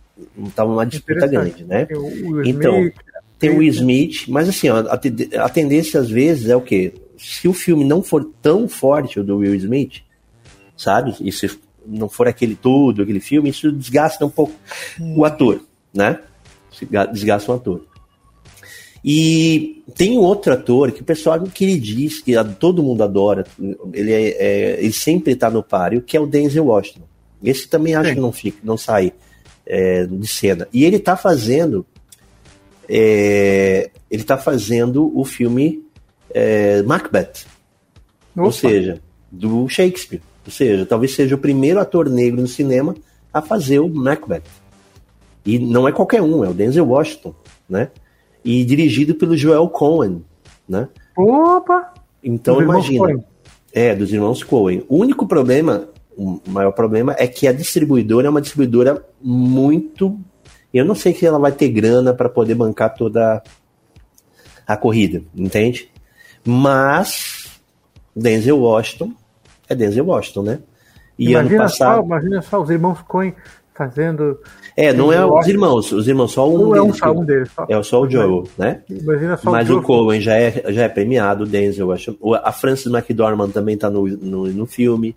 [0.49, 1.87] estavam numa disputa grande, né?
[1.93, 2.95] O então, Smith,
[3.39, 6.93] tem o Smith, mas assim, ó, a, a tendência às vezes é o quê?
[7.17, 10.03] Se o filme não for tão forte, o do Will Smith,
[10.77, 11.15] sabe?
[11.21, 11.49] E se
[11.87, 14.55] não for aquele todo, aquele filme, isso desgasta um pouco
[15.01, 15.19] hum.
[15.19, 15.63] o ator,
[15.93, 16.19] né?
[17.13, 17.85] Desgasta o ator.
[19.05, 23.47] E tem outro ator que o pessoal que ele diz que todo mundo adora,
[23.93, 27.09] ele, é, é ele sempre está no páreo, que é o Denzel Washington.
[27.43, 28.15] Esse também acho Sim.
[28.17, 29.13] que não fica, não sai
[29.65, 30.69] é, de cena.
[30.73, 31.87] E ele está fazendo
[32.93, 35.85] é, ele está fazendo o filme
[36.35, 37.47] é, Macbeth.
[38.35, 38.47] Opa.
[38.47, 40.21] Ou seja, do Shakespeare.
[40.45, 42.95] Ou seja, talvez seja o primeiro ator negro no cinema
[43.33, 44.43] a fazer o Macbeth.
[45.45, 47.35] E não é qualquer um, é o Denzel Washington,
[47.69, 47.91] né?
[48.45, 50.23] E dirigido pelo Joel Cohen,
[50.69, 50.89] né?
[51.17, 51.93] Opa!
[52.23, 53.25] Então dos imagina.
[53.73, 54.85] É, dos irmãos Cohen.
[54.89, 60.19] O único problema, o maior problema, é que a distribuidora é uma distribuidora muito.
[60.73, 63.43] Eu não sei se ela vai ter grana para poder bancar toda
[64.67, 65.89] a corrida, entende?
[66.45, 67.61] Mas
[68.15, 69.13] Denzel Washington
[69.71, 70.59] é Denzel Washington, né?
[71.19, 71.97] E imagina, ano passado...
[71.97, 73.35] só, imagina só os irmãos Coen
[73.75, 74.39] fazendo.
[74.77, 77.51] É, não é os irmãos, os irmãos, só um, deles, é um, só um deles.
[77.51, 77.67] Só.
[77.69, 78.83] É só o Joel, né?
[78.91, 82.17] Imagina só Mas o, o Coen já é, já é premiado, o Denzel, acho.
[82.43, 85.17] A Frances McDormand também tá no, no, no filme.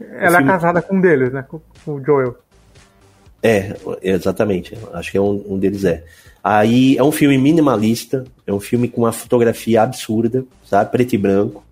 [0.00, 0.44] Ela filme...
[0.44, 1.44] é casada com um deles, né?
[1.48, 2.36] Com, com o Joel.
[3.42, 4.76] É, exatamente.
[4.92, 6.04] Acho que é um, um deles é.
[6.42, 10.90] Aí é um filme minimalista, é um filme com uma fotografia absurda, sabe?
[10.90, 11.62] Preto e branco.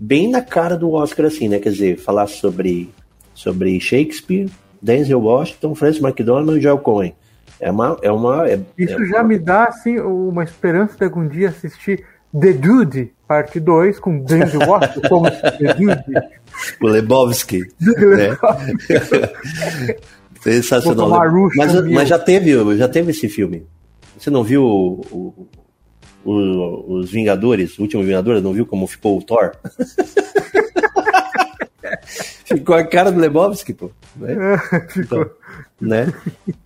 [0.00, 1.58] Bem na cara do Oscar, assim, né?
[1.58, 2.90] Quer dizer, falar sobre,
[3.34, 4.50] sobre Shakespeare,
[4.80, 7.14] Denzel Washington, Francis McDormand e Joel Cohen.
[7.60, 7.98] É uma.
[8.02, 9.28] É uma é, Isso é já uma...
[9.28, 12.04] me dá, assim, uma esperança de algum dia assistir
[12.38, 16.04] The Dude, parte 2, com Denzel Washington como The Dude.
[16.82, 17.60] O Lebowski.
[17.80, 18.36] né?
[20.42, 21.08] Sensacional.
[21.56, 23.66] Mas, mas já teve, já teve esse filme.
[24.18, 25.48] Você não viu o, o,
[26.24, 29.52] o, os Vingadores, o último Vingadores, não viu como ficou o Thor?
[32.44, 33.90] ficou a cara do Lebowski, pô.
[34.16, 34.58] Né?
[34.88, 35.22] Ficou.
[35.22, 35.30] Então,
[35.80, 36.12] né?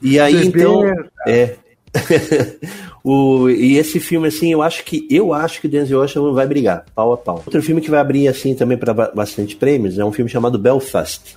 [0.02, 0.82] E aí, então.
[1.26, 1.56] É.
[3.02, 6.46] o, e esse filme, assim, eu acho que eu acho que o Denzel Washington vai
[6.46, 7.36] brigar, pau a pau.
[7.36, 11.36] Outro filme que vai abrir, assim, também para bastante prêmios é um filme chamado Belfast.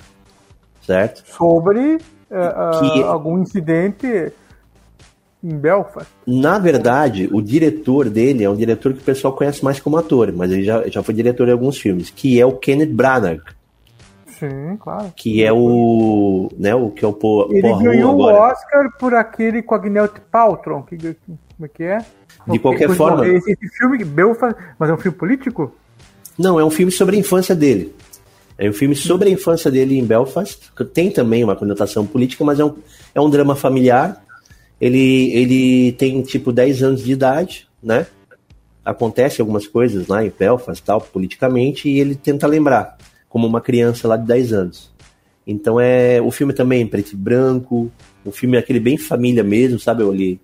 [0.86, 1.24] Certo?
[1.26, 3.04] Sobre uh, que...
[3.04, 4.32] algum incidente
[5.44, 6.10] em Belfast?
[6.26, 10.34] Na verdade, o diretor dele é um diretor que o pessoal conhece mais como ator,
[10.34, 13.42] mas ele já, já foi diretor de alguns filmes, que é o Kenneth Branagh.
[14.28, 15.12] Sim, claro.
[15.16, 16.50] Que é o.
[16.58, 20.22] Né, o que é o Paul Ele ganhou o Oscar por aquele com a Gwyneth
[20.32, 20.84] Paltrow.
[20.84, 22.06] Que, como é que é?
[22.48, 23.28] De qualquer forma.
[23.28, 25.76] Esse, esse filme, Belfast, mas é um filme político?
[26.38, 27.94] Não, é um filme sobre a infância dele.
[28.58, 32.44] É um filme sobre a infância dele em Belfast, que tem também uma conotação política,
[32.46, 32.76] mas é um,
[33.14, 34.22] é um drama familiar
[34.80, 38.08] ele, ele tem tipo 10 anos de idade, né?
[38.84, 44.08] Acontece algumas coisas lá em Belfast, tal, politicamente, e ele tenta lembrar, como uma criança
[44.08, 44.92] lá de 10 anos.
[45.46, 47.92] Então é o filme também preto e branco,
[48.24, 50.04] o filme é aquele bem família mesmo, sabe?
[50.04, 50.40] Ali,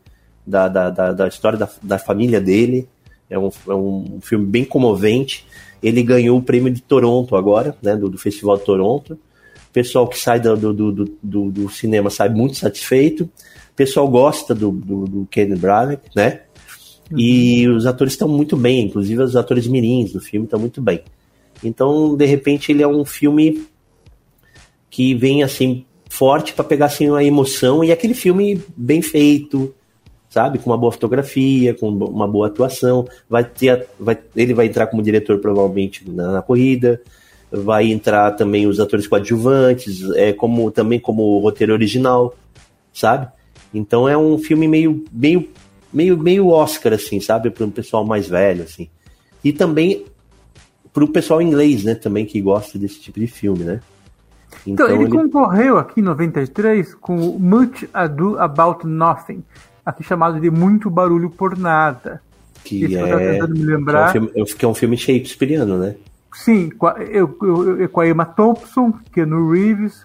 [0.46, 2.88] da, da, da, da história da, da família dele.
[3.30, 5.46] É um, é um filme bem comovente.
[5.82, 7.96] Ele ganhou o prêmio de Toronto agora, né?
[7.96, 9.14] Do, do Festival de Toronto.
[9.14, 13.30] O pessoal que sai do, do, do, do, do cinema sai muito satisfeito.
[13.76, 16.44] O pessoal gosta do, do, do Kenny Branagh, né?
[17.12, 17.20] Uhum.
[17.20, 21.02] E os atores estão muito bem, inclusive os atores mirins do filme estão muito bem.
[21.62, 23.68] Então, de repente, ele é um filme
[24.90, 29.76] que vem assim forte para pegar assim uma emoção e aquele filme bem feito,
[30.30, 33.06] sabe, com uma boa fotografia, com uma boa atuação.
[33.30, 37.02] Vai ter, vai, ele vai entrar como diretor provavelmente na, na corrida.
[37.52, 42.34] Vai entrar também os atores coadjuvantes, é como também como roteiro original,
[42.94, 43.28] sabe?
[43.78, 45.50] Então é um filme meio, meio,
[45.92, 47.50] meio, meio Oscar, assim, sabe?
[47.50, 48.90] Para um pessoal mais velho, assim.
[49.44, 50.06] E também
[50.94, 51.94] para o pessoal inglês, né?
[51.94, 53.82] Também que gosta desse tipo de filme, né?
[54.66, 59.44] Então, então ele, ele, concorreu aqui em 93 com Much Ado About Nothing,
[59.86, 62.22] aqui chamado de Muito Barulho por Nada.
[62.64, 64.12] Que, é, me lembrar.
[64.12, 65.96] Que é, um filme, que é um filme shakespeariano, né?
[66.34, 70.04] Sim, com a, eu, eu, eu, com a Emma Thompson, no Reeves,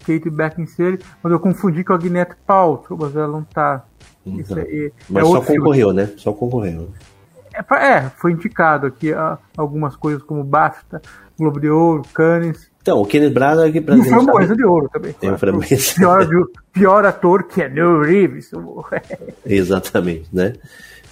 [0.00, 3.84] Kate Beckinsale, mas eu confundi com a Gwyneth Paltrow, mas ela não tá.
[4.26, 6.02] Isso aí, mas é só concorreu, filme.
[6.02, 6.10] né?
[6.16, 6.88] Só concorreu.
[7.54, 11.00] É, é, foi indicado aqui a, algumas coisas como BAFTA,
[11.38, 12.70] Globo de Ouro, Cannes.
[12.82, 14.04] Então, o Kenneth Branagh aqui pra e.
[14.04, 15.12] Framboesa de Ouro também.
[15.12, 16.26] Tem o pior,
[16.72, 18.50] pior ator que é New Reeves.
[19.44, 20.54] Exatamente, né?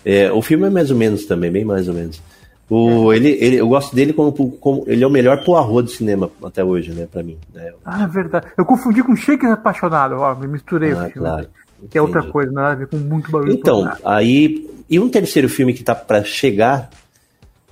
[0.05, 2.23] É, o filme é mais ou menos também, bem mais ou menos.
[2.71, 6.31] O, ele, ele, eu gosto dele como, como ele é o melhor Poirot do cinema
[6.45, 7.39] até hoje, né, para mim.
[7.55, 7.73] Né?
[7.85, 8.49] Ah, é verdade.
[8.59, 10.93] Eu confundi com Shakespeare Apaixonado, ó, me misturei.
[10.93, 11.49] Ah, claro.
[11.91, 13.53] Que é outra coisa, nada a ver com muito barulho.
[13.53, 16.89] Então, aí e um terceiro filme que tá para chegar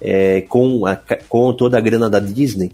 [0.00, 0.96] é, com, a,
[1.28, 2.72] com toda a grana da Disney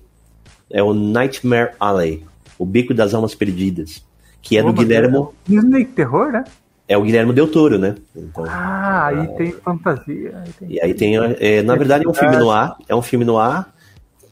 [0.71, 2.25] é o Nightmare Alley,
[2.59, 4.05] o Beco das Almas Perdidas,
[4.41, 5.33] que é do Guilhermo.
[5.47, 6.45] Disney terror, né?
[6.89, 7.95] É o Guilherme Del Toro, né?
[8.15, 9.27] Então, ah, aí é...
[9.27, 10.35] tem fantasia.
[10.45, 10.71] Aí tem...
[10.71, 13.39] E aí tem, é, na verdade, é um filme no ar, é um filme no
[13.39, 13.73] ar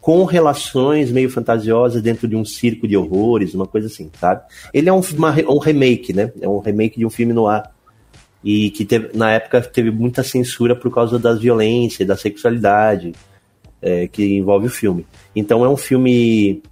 [0.01, 4.43] com relações meio fantasiosas dentro de um circo de horrores, uma coisa assim, sabe?
[4.73, 6.33] Ele é um, uma, um remake, né?
[6.41, 7.71] É um remake de um filme no ar
[8.43, 13.13] e que teve, na época teve muita censura por causa das violências, da sexualidade
[13.83, 15.07] é, que envolve o filme.
[15.37, 16.63] Então é um filme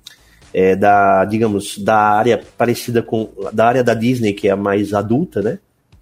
[0.53, 4.95] é, da, digamos, da área parecida com da área da Disney que é a mais
[4.95, 5.59] adulta, né?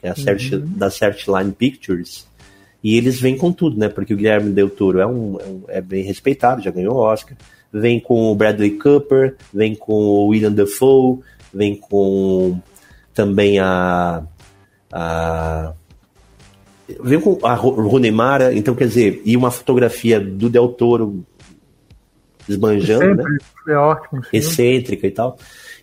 [0.07, 0.65] É a Search, uhum.
[0.77, 2.27] da Searchline Pictures.
[2.83, 3.89] E eles vêm com tudo, né?
[3.89, 6.99] Porque o Guilherme Del Toro é, um, é, um, é bem respeitado, já ganhou o
[6.99, 7.37] Oscar.
[7.73, 11.19] Vem com o Bradley Cooper, vem com o William Dafoe,
[11.53, 12.61] vem com
[13.13, 14.23] também a
[14.93, 15.73] a
[17.03, 21.25] vem com a Runemara, então quer dizer, e uma fotografia do Del Toro
[22.49, 23.39] esbanjando, né?
[23.69, 24.23] É ótimo.
[24.23, 24.37] Sim.
[24.37, 25.37] Excêntrica e tal.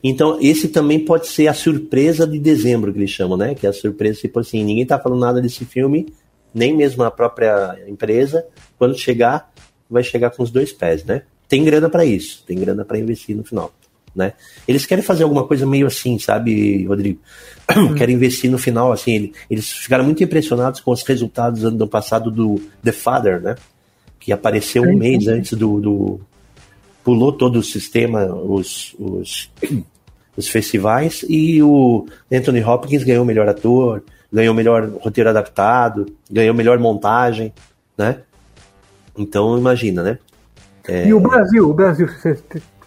[0.04, 3.56] Então, esse também pode ser a surpresa de dezembro, que eles chamam, né?
[3.56, 6.14] Que é a surpresa, tipo assim, ninguém tá falando nada desse filme,
[6.54, 8.46] nem mesmo a própria empresa.
[8.78, 9.52] Quando chegar,
[9.90, 11.24] vai chegar com os dois pés, né?
[11.48, 13.72] Tem grana para isso, tem grana para investir no final
[14.16, 14.34] né?
[14.68, 17.20] Eles querem fazer alguma coisa meio assim, sabe, Rodrigo?
[17.76, 17.96] Hum.
[17.96, 22.30] querem investir no final, assim, eles ficaram muito impressionados com os resultados do ano passado
[22.30, 23.56] do The Father, né?
[24.20, 26.20] Que apareceu um mês antes do, do
[27.04, 29.52] pulou todo o sistema, os, os,
[30.38, 36.06] os festivais, e o Anthony Hopkins ganhou o melhor ator, ganhou o melhor roteiro adaptado,
[36.30, 37.54] ganhou melhor montagem,
[37.98, 38.22] né?
[39.18, 40.20] Então imagina, né?
[40.88, 41.08] É...
[41.08, 42.38] E o Brasil, o Brasil, você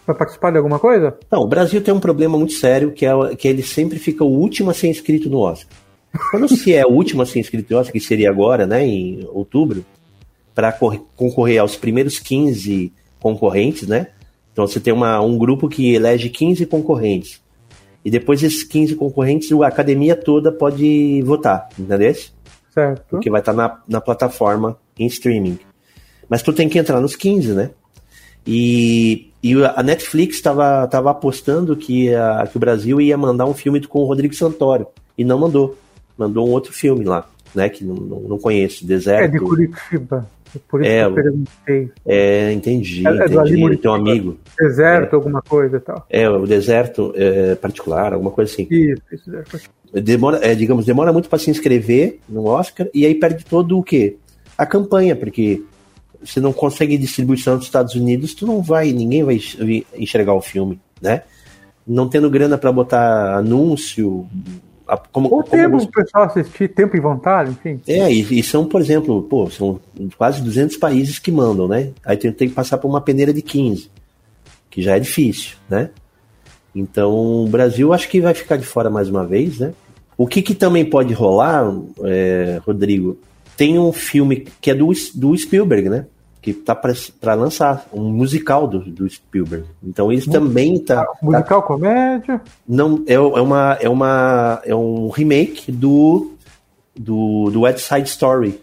[0.07, 1.17] Vai participar de alguma coisa?
[1.29, 4.27] Não, o Brasil tem um problema muito sério, que é que ele sempre fica o
[4.27, 5.77] último a ser inscrito no Oscar.
[6.31, 9.27] Quando se é o último a ser inscrito no Oscar, que seria agora, né, em
[9.33, 9.85] outubro,
[10.55, 14.07] para concorrer aos primeiros 15 concorrentes, né?
[14.51, 17.41] Então você tem uma, um grupo que elege 15 concorrentes.
[18.03, 22.15] E depois esses 15 concorrentes, a academia toda pode votar, entendeu?
[22.73, 23.03] Certo.
[23.09, 25.59] Porque vai estar na, na plataforma em streaming.
[26.29, 27.71] Mas tu tem que entrar nos 15, né?
[28.45, 33.53] E, e a Netflix estava tava apostando que, a, que o Brasil ia mandar um
[33.53, 34.87] filme com o Rodrigo Santoro.
[35.17, 35.77] E não mandou.
[36.17, 37.69] Mandou um outro filme lá, né?
[37.69, 38.85] Que não, não, não conheço.
[38.85, 39.25] Deserto.
[39.25, 40.27] É de Curitiba.
[40.55, 41.91] É por isso é, que eu perguntei.
[42.05, 43.07] É, entendi.
[43.07, 43.73] É, entendi.
[43.73, 44.37] É Teu amigo.
[44.57, 45.15] Deserto, é.
[45.15, 46.05] alguma coisa e tal.
[46.09, 48.67] É, o deserto é, particular, alguma coisa assim.
[48.69, 53.15] Isso, isso é demora, é, digamos, demora muito para se inscrever no Oscar e aí
[53.15, 54.17] perde todo o quê?
[54.57, 55.63] A campanha, porque
[56.23, 59.39] você não consegue distribuição nos Estados Unidos, tu não vai, ninguém vai
[59.95, 61.23] enxergar o filme, né?
[61.85, 64.27] Não tendo grana para botar anúncio,
[65.11, 67.79] como, Ou tempo o pessoal assistir, tempo e vontade, enfim.
[67.87, 69.79] É, e, e, são, por exemplo, pô, são
[70.17, 71.89] quase 200 países que mandam, né?
[72.05, 73.89] Aí tem, tem que passar por uma peneira de 15,
[74.69, 75.89] que já é difícil, né?
[76.73, 77.11] Então,
[77.43, 79.73] o Brasil acho que vai ficar de fora mais uma vez, né?
[80.17, 81.71] O que, que também pode rolar,
[82.03, 83.17] é, Rodrigo,
[83.55, 86.05] tem um filme que é do, do Spielberg, né?
[86.47, 89.65] Que tá para lançar, um musical do, do Spielberg.
[89.83, 91.05] Então ele também tá.
[91.21, 92.41] Musical tá, comédia?
[92.65, 96.31] Não, é, é, uma, é, uma, é um remake do,
[96.95, 98.61] do, do West Side Story.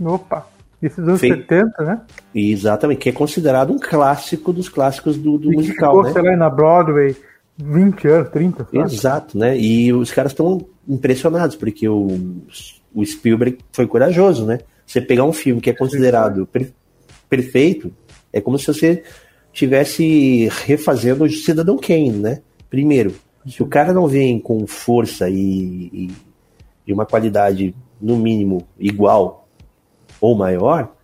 [0.00, 0.46] Opa!
[0.80, 1.28] Isso dos anos Fe...
[1.30, 2.00] 70, né?
[2.32, 5.90] Exatamente, que é considerado um clássico dos clássicos do, do e musical.
[5.90, 6.12] Que ficou, né?
[6.12, 7.16] sei lá, na Broadway
[7.58, 8.64] 20 anos, 30.
[8.64, 8.78] Sabe?
[8.78, 9.58] Exato, né?
[9.58, 12.40] E os caras estão impressionados, porque o
[12.94, 14.60] o Spielberg foi corajoso, né?
[14.86, 16.48] Você pegar um filme que é considerado
[17.30, 17.94] perfeito,
[18.32, 19.02] é como se você
[19.52, 22.42] estivesse refazendo o Cidadão Kane, né?
[22.68, 23.14] Primeiro,
[23.46, 26.10] se o cara não vem com força e, e,
[26.86, 29.48] e uma qualidade, no mínimo, igual
[30.20, 30.94] ou maior,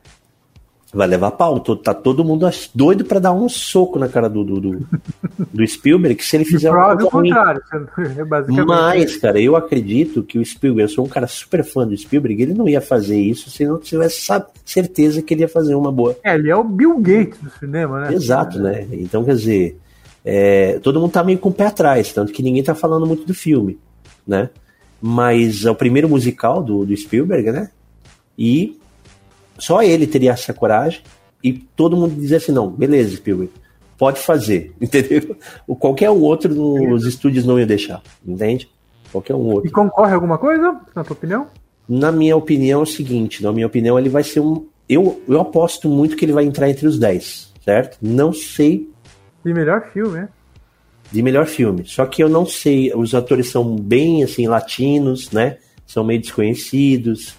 [0.96, 1.60] vai levar pau.
[1.60, 4.88] Tá todo mundo doido para dar um soco na cara do, do, do,
[5.52, 7.30] do Spielberg, se ele fizer uma coisa ruim.
[7.30, 11.96] É Mas, cara, eu acredito que o Spielberg, eu sou um cara super fã do
[11.96, 14.26] Spielberg, ele não ia fazer isso se não tivesse
[14.64, 16.16] certeza que ele ia fazer uma boa.
[16.24, 18.14] É, ele é o Bill Gates do cinema, né?
[18.14, 18.86] Exato, né?
[18.92, 19.78] Então, quer dizer,
[20.24, 23.26] é, todo mundo tá meio com o pé atrás, tanto que ninguém tá falando muito
[23.26, 23.78] do filme,
[24.26, 24.48] né?
[25.00, 27.70] Mas é o primeiro musical do, do Spielberg, né?
[28.38, 28.78] E
[29.58, 31.00] só ele teria essa coragem
[31.42, 33.52] e todo mundo dizia assim: não, beleza, Spielberg,
[33.98, 35.36] pode fazer, entendeu?
[35.66, 38.68] O qualquer um outro nos estúdios não ia deixar, entende?
[39.12, 39.68] Qualquer um outro.
[39.68, 41.46] E concorre alguma coisa, na tua opinião?
[41.88, 44.66] Na minha opinião é o seguinte: na minha opinião, ele vai ser um.
[44.88, 47.98] Eu, eu aposto muito que ele vai entrar entre os 10, certo?
[48.00, 48.88] Não sei.
[49.44, 50.28] De melhor filme, né?
[51.10, 51.84] De melhor filme.
[51.86, 52.92] Só que eu não sei.
[52.94, 55.58] Os atores são bem assim, latinos, né?
[55.86, 57.36] São meio desconhecidos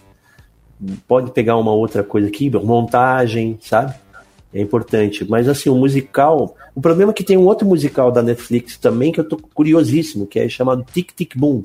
[1.07, 3.95] pode pegar uma outra coisa aqui, montagem, sabe?
[4.53, 5.25] É importante.
[5.29, 6.55] Mas assim, o musical.
[6.73, 10.25] O problema é que tem um outro musical da Netflix também que eu tô curiosíssimo,
[10.25, 11.63] que é chamado Tic Tic Boom.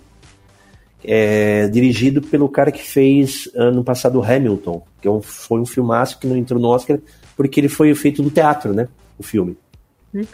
[1.04, 6.18] É dirigido pelo cara que fez ano passado Hamilton, que é um, foi um filmaço
[6.18, 6.98] que não entrou no Oscar
[7.36, 8.88] porque ele foi feito no teatro, né?
[9.18, 9.56] O filme.
[10.12, 10.26] Sim.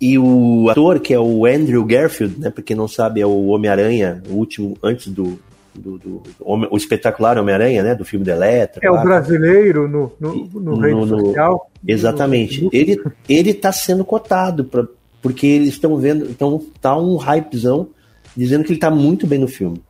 [0.00, 2.50] E o ator, que é o Andrew Garfield, né?
[2.50, 5.38] Pra quem não sabe, é o Homem-Aranha, o último, antes do,
[5.74, 7.94] do, do, do o espetacular Homem-Aranha, né?
[7.94, 8.80] Do filme do Eletro.
[8.82, 9.00] É lá.
[9.00, 11.70] o brasileiro no, no, no no, social.
[11.86, 12.68] Exatamente.
[12.72, 14.86] Ele, ele tá sendo cotado, pra,
[15.20, 17.88] porque eles estão vendo, então tá um hypezão
[18.36, 19.82] dizendo que ele tá muito bem no filme.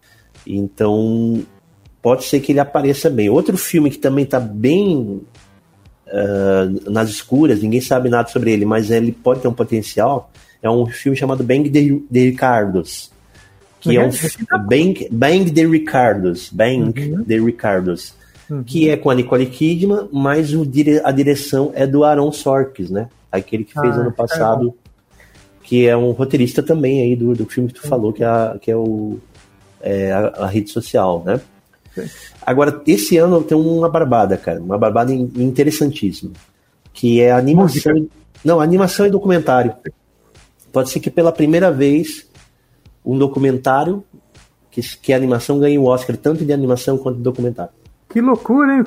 [0.46, 1.42] Então,
[2.02, 3.30] pode ser que ele apareça bem.
[3.30, 5.22] Outro filme que também tá bem
[6.06, 10.30] uh, nas escuras, ninguém sabe nada sobre ele, mas ele pode ter um potencial,
[10.62, 13.13] é um filme chamado Bang de, de Ricardos
[13.84, 17.24] que é, é um Bang, Bang the Ricardos, Bang uhum.
[17.24, 18.14] the Ricardos,
[18.48, 18.64] uhum.
[18.64, 20.62] que é com a Nicole Kidman, mas o
[21.04, 23.08] a direção é do Aaron Sorkis, né?
[23.30, 27.44] Aquele que fez ah, ano passado, é que é um roteirista também aí do, do
[27.46, 29.18] filme que tu falou, que é, que é, o,
[29.82, 31.40] é a, a, rede social, né?
[31.94, 32.08] Sim.
[32.40, 36.32] Agora, esse ano tem uma barbada, cara, uma barbada interessantíssima,
[36.92, 37.92] que é a animação...
[37.92, 38.14] Música.
[38.44, 39.74] Não, animação e documentário.
[40.70, 42.26] Pode ser que pela primeira vez
[43.04, 44.04] um documentário
[44.70, 47.72] que, que a animação ganha o Oscar tanto de animação quanto de documentário.
[48.08, 48.84] Que loucura, hein?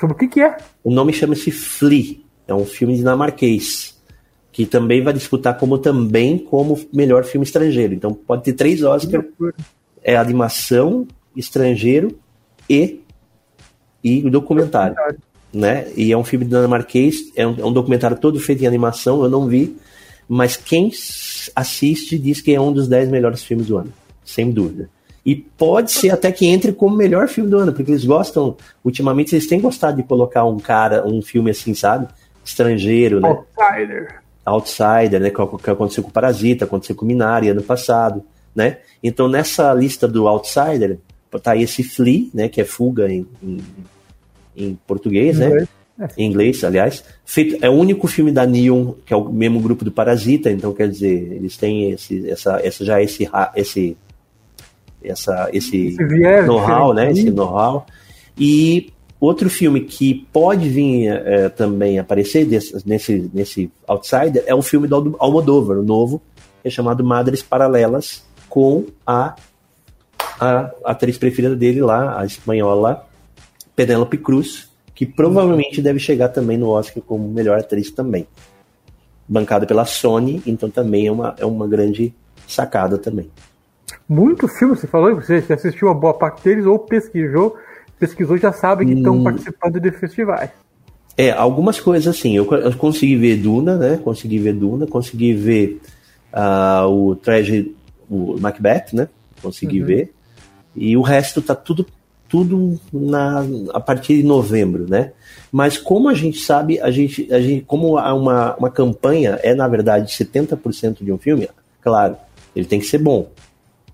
[0.00, 0.56] Sobre o que, que é?
[0.82, 2.16] O nome chama-se Flea.
[2.46, 3.98] É um filme dinamarquês
[4.58, 7.94] que também vai disputar como também como melhor filme estrangeiro.
[7.94, 9.26] Então pode ter três Oscars.
[10.02, 12.18] É animação, estrangeiro
[12.68, 13.00] e
[14.02, 15.20] e o documentário, documentário,
[15.52, 15.88] né?
[15.96, 19.22] E é um filme dinamarquês, é um, é um documentário todo feito em animação.
[19.22, 19.76] Eu não vi,
[20.28, 20.90] mas quem
[21.56, 23.92] assiste diz que é um dos 10 melhores filmes do ano,
[24.24, 24.90] sem dúvida.
[25.24, 29.34] E pode ser até que entre como melhor filme do ano, porque eles gostam, ultimamente
[29.34, 32.08] eles têm gostado de colocar um cara, um filme assim, sabe?
[32.44, 33.28] Estrangeiro, né?
[33.28, 34.22] Outsider.
[34.44, 35.30] Outsider, né?
[35.30, 38.22] Que aconteceu com Parasita, aconteceu com Minari ano passado,
[38.54, 38.78] né?
[39.02, 40.98] Então nessa lista do Outsider,
[41.42, 42.48] tá aí esse Flea, né?
[42.48, 43.64] Que é fuga em, em,
[44.56, 45.68] em português, né?
[46.16, 47.04] Em inglês, aliás.
[47.24, 50.72] Feito, é o único filme da Neon, que é o mesmo grupo do Parasita, então
[50.72, 53.96] quer dizer, eles têm esse, essa, essa já esse, esse,
[55.02, 57.10] essa, esse, esse know-how, né?
[57.10, 57.86] Esse know-how.
[58.38, 64.62] E outro filme que pode vir é, também aparecer desse, nesse, nesse Outsider é o
[64.62, 66.22] filme do Almodóvar, o novo,
[66.62, 69.34] que é chamado Madres Paralelas, com a,
[70.40, 73.06] a atriz preferida dele lá, a espanhola
[73.74, 74.67] Penélope Cruz,
[74.98, 78.26] que provavelmente deve chegar também no Oscar como melhor atriz também.
[79.28, 82.12] Bancada pela Sony, então também é uma, é uma grande
[82.48, 83.30] sacada também.
[84.08, 87.56] Muito filme, você falou, você assistiu a boa parte deles ou pesquisou,
[87.96, 90.50] pesquisou já sabe que estão hum, participando de festivais.
[91.16, 94.00] É, algumas coisas assim, eu, eu, consegui ver Duna, né?
[94.02, 95.80] Consegui ver Duna, consegui ver
[96.32, 97.72] uh, o Tragedy,
[98.10, 99.08] o Macbeth, né?
[99.40, 99.86] Consegui uhum.
[99.86, 100.12] ver.
[100.74, 101.86] E o resto tá tudo
[102.28, 105.12] tudo na, a partir de novembro, né?
[105.50, 109.66] Mas como a gente sabe, a gente, a gente como uma, uma campanha é, na
[109.66, 111.48] verdade, 70% de um filme,
[111.80, 112.16] claro,
[112.54, 113.30] ele tem que ser bom.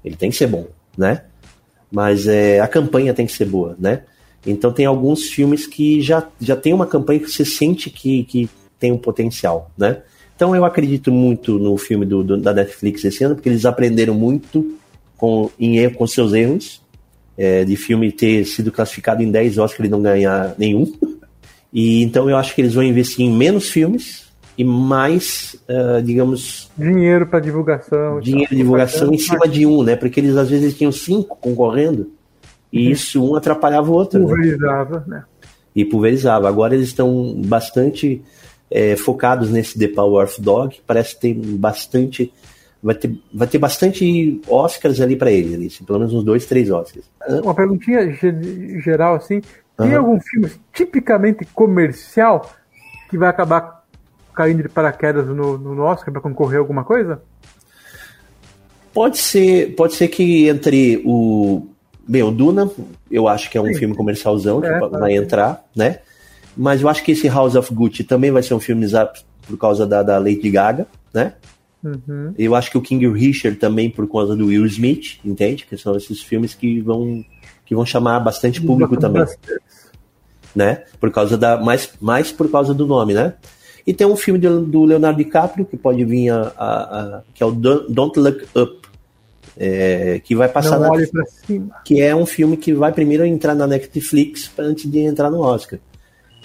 [0.05, 0.67] Ele tem que ser bom,
[0.99, 1.23] né?
[1.91, 4.03] Mas é, a campanha tem que ser boa, né?
[4.47, 8.51] Então tem alguns filmes que já, já tem uma campanha que você sente que, que
[8.79, 10.03] tem um potencial, né?
[10.37, 14.15] Então eu acredito muito no filme do, do da Netflix esse ano, porque eles aprenderam
[14.15, 14.77] muito
[15.17, 16.83] com, em, com seus erros,
[17.37, 20.93] é, de filme ter sido classificado em 10 Oscars e não ganhar nenhum.
[21.73, 24.25] E então eu acho que eles vão investir em menos filmes
[24.57, 26.71] e mais, uh, digamos.
[26.79, 28.21] Dinheiro para divulgação.
[28.21, 29.97] Dinheiro de divulgação em cima de um, né?
[29.97, 32.13] Porque eles às vezes tinham cinco concorrendo
[32.73, 32.93] e uhum.
[32.93, 34.21] isso um atrapalhava o outro.
[34.21, 34.27] Né?
[34.27, 35.17] Pulverizava, né?
[35.17, 35.25] né?
[35.75, 36.49] E pulverizava.
[36.49, 38.23] Agora eles estão bastante
[38.71, 42.33] é, focados nesse The Power of Dog, parece ter bastante
[42.85, 46.71] vai ter, vai ter bastante Oscars ali para ele, ali, pelo menos uns dois, três
[46.71, 47.11] Oscars.
[47.43, 48.13] Uma perguntinha
[48.83, 49.41] geral assim,
[49.79, 49.99] tem uhum.
[49.99, 52.53] algum filme tipicamente comercial
[53.09, 53.85] que vai acabar
[54.35, 57.23] caindo de paraquedas no, no Oscar para concorrer a alguma coisa?
[58.93, 61.67] Pode ser, pode ser que entre o
[62.07, 62.71] bem, o Duna,
[63.11, 63.75] eu acho que é um Sim.
[63.75, 66.01] filme comercialzão que é, vai entrar, né?
[66.55, 68.87] Mas eu acho que esse House of Gucci também vai ser um filme
[69.49, 71.33] por causa da, da Lady Gaga, né?
[71.85, 72.35] Uhum.
[72.39, 75.67] Eu acho que o King Richard também por causa do Will Smith, entende?
[75.67, 77.25] Que são esses filmes que vão
[77.67, 79.25] que vão chamar bastante público também.
[80.55, 80.85] Né?
[80.99, 83.35] Por causa da mais mais por causa do nome, né?
[83.87, 87.47] E tem um filme do Leonardo DiCaprio que pode vir a, a, a que é
[87.47, 88.89] o Don't Look Up,
[89.59, 90.89] é, que vai passar na,
[91.85, 95.79] que é um filme que vai primeiro entrar na Netflix antes de entrar no Oscar.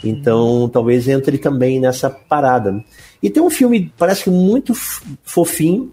[0.03, 0.69] Então, hum.
[0.69, 2.83] talvez entre também nessa parada.
[3.21, 4.73] E tem um filme, parece que muito
[5.23, 5.91] fofinho,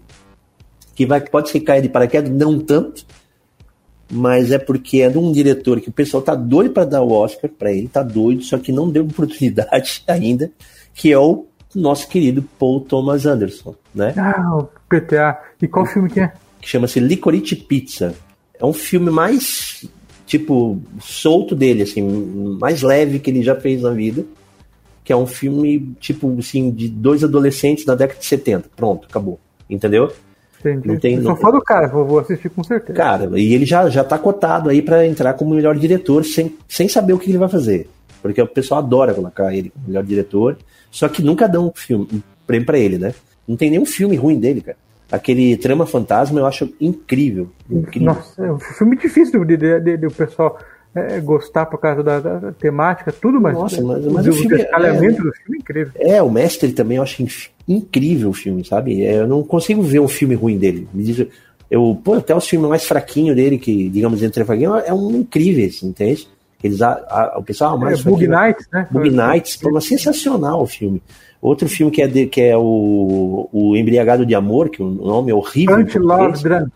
[0.95, 3.05] que vai, pode ser cair de paraquedas, não tanto,
[4.09, 7.11] mas é porque é de um diretor que o pessoal tá doido para dar o
[7.11, 10.51] Oscar para ele, tá doido, só que não deu oportunidade ainda,
[10.93, 11.45] que é o
[11.75, 14.13] nosso querido Paul Thomas Anderson, né?
[14.17, 15.37] Ah, o PTA.
[15.61, 16.33] E qual filme que é?
[16.61, 18.15] Que chama-se Licorice Pizza.
[18.59, 19.85] é um filme mais,
[20.27, 22.03] tipo, solto dele, assim,
[22.59, 24.23] mais leve que ele já fez na vida.
[25.03, 28.69] Que é um filme, tipo, assim, de dois adolescentes da década de 70.
[28.75, 29.39] Pronto, acabou.
[29.69, 30.11] Entendeu?
[30.59, 30.87] Entendi.
[30.87, 32.93] Não tem- Eu não sou fã do cara, vou, assistir com certeza.
[32.93, 36.89] Cara, e ele já, já tá cotado aí pra entrar como melhor diretor sem, sem
[36.89, 37.87] saber o que ele vai fazer.
[38.21, 40.57] Porque o pessoal adora colocar ele como melhor diretor,
[40.91, 43.13] só que nunca dão um filme, um prêmio pra ele, né?
[43.47, 44.77] Não tem nenhum filme ruim dele, cara.
[45.11, 47.49] Aquele Trama Fantasma eu acho incrível.
[47.69, 48.07] incrível.
[48.13, 50.59] Nossa, é um filme difícil de, de, de- de o pessoal
[50.95, 54.33] é, gostar por causa da, da- temática, tudo, mas, Nossa, mas- o, mas o o
[54.33, 55.91] filme é- do filme é incrível.
[55.95, 57.25] É, o Mestre também eu acho
[57.67, 59.03] incrível o filme, sabe?
[59.05, 60.87] É, Eu não consigo ver um filme ruim dele.
[60.93, 61.25] Me diz,
[61.69, 65.83] eu, pô, até os filmes mais fraquinhos dele, que, digamos, entre fraquinhos, é um incríveis,
[65.83, 66.27] entende?
[66.63, 68.87] Eles, a, a- o pessoal ah, mais É, Bug fraquinho- Nights, né?
[68.89, 71.01] Bug Nights, pô, mas sensacional o filme.
[71.41, 75.31] Outro filme que é, de- que é o, o Embriagado de Amor, que o nome
[75.31, 75.75] é horrível.
[75.77, 76.41] Punch Love.
[76.43, 76.71] Drunk.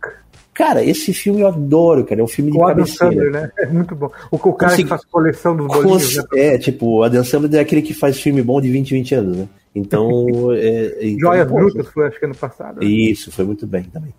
[0.54, 2.22] Cara, esse filme eu adoro, cara.
[2.22, 3.12] É um filme de Adam cabeceira.
[3.14, 3.52] Sandler, né?
[3.58, 4.12] É muito bom.
[4.30, 6.24] O, o cara Consegui- que faz coleção dos bolinhos, Cons- né?
[6.36, 9.38] É, tipo, o Adam Sandler é aquele que faz filme bom de 20, 20 anos,
[9.38, 9.48] né?
[9.74, 10.28] Então.
[10.54, 12.82] é, então, Joias pô, Brutas foi, acho que ano passado.
[12.82, 12.86] né?
[12.86, 14.14] Isso, foi muito bem também.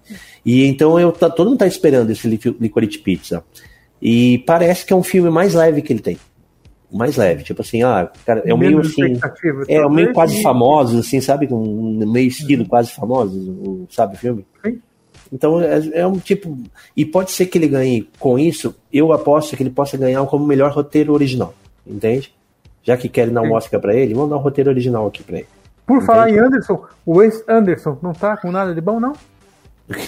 [0.45, 2.27] E então eu tá, todo mundo tá esperando esse
[2.59, 3.45] Licorice Pizza.
[4.05, 6.19] E parece que é um filme mais leve que ele tem.
[6.93, 9.19] Mais leve, tipo assim, ah, cara, é um meio assim.
[9.69, 11.47] É, um meio quase e- famosos, assim, sabe?
[11.47, 14.45] Com um meio estilo quase famosos, o- sabe o filme?
[14.63, 14.79] Sim.
[15.33, 16.59] Então é, é um tipo.
[16.95, 20.45] E pode ser que ele ganhe com isso, eu aposto que ele possa ganhar como
[20.47, 21.55] melhor roteiro original.
[21.87, 22.31] Entende?
[22.83, 23.53] Já que querem dar um.
[23.55, 25.47] Oscar pra ele, vamos dar um roteiro original aqui pra ele.
[25.87, 26.39] Por falar em.
[26.39, 29.15] Anderson, o Wes Anderson não tá com nada de bom, não?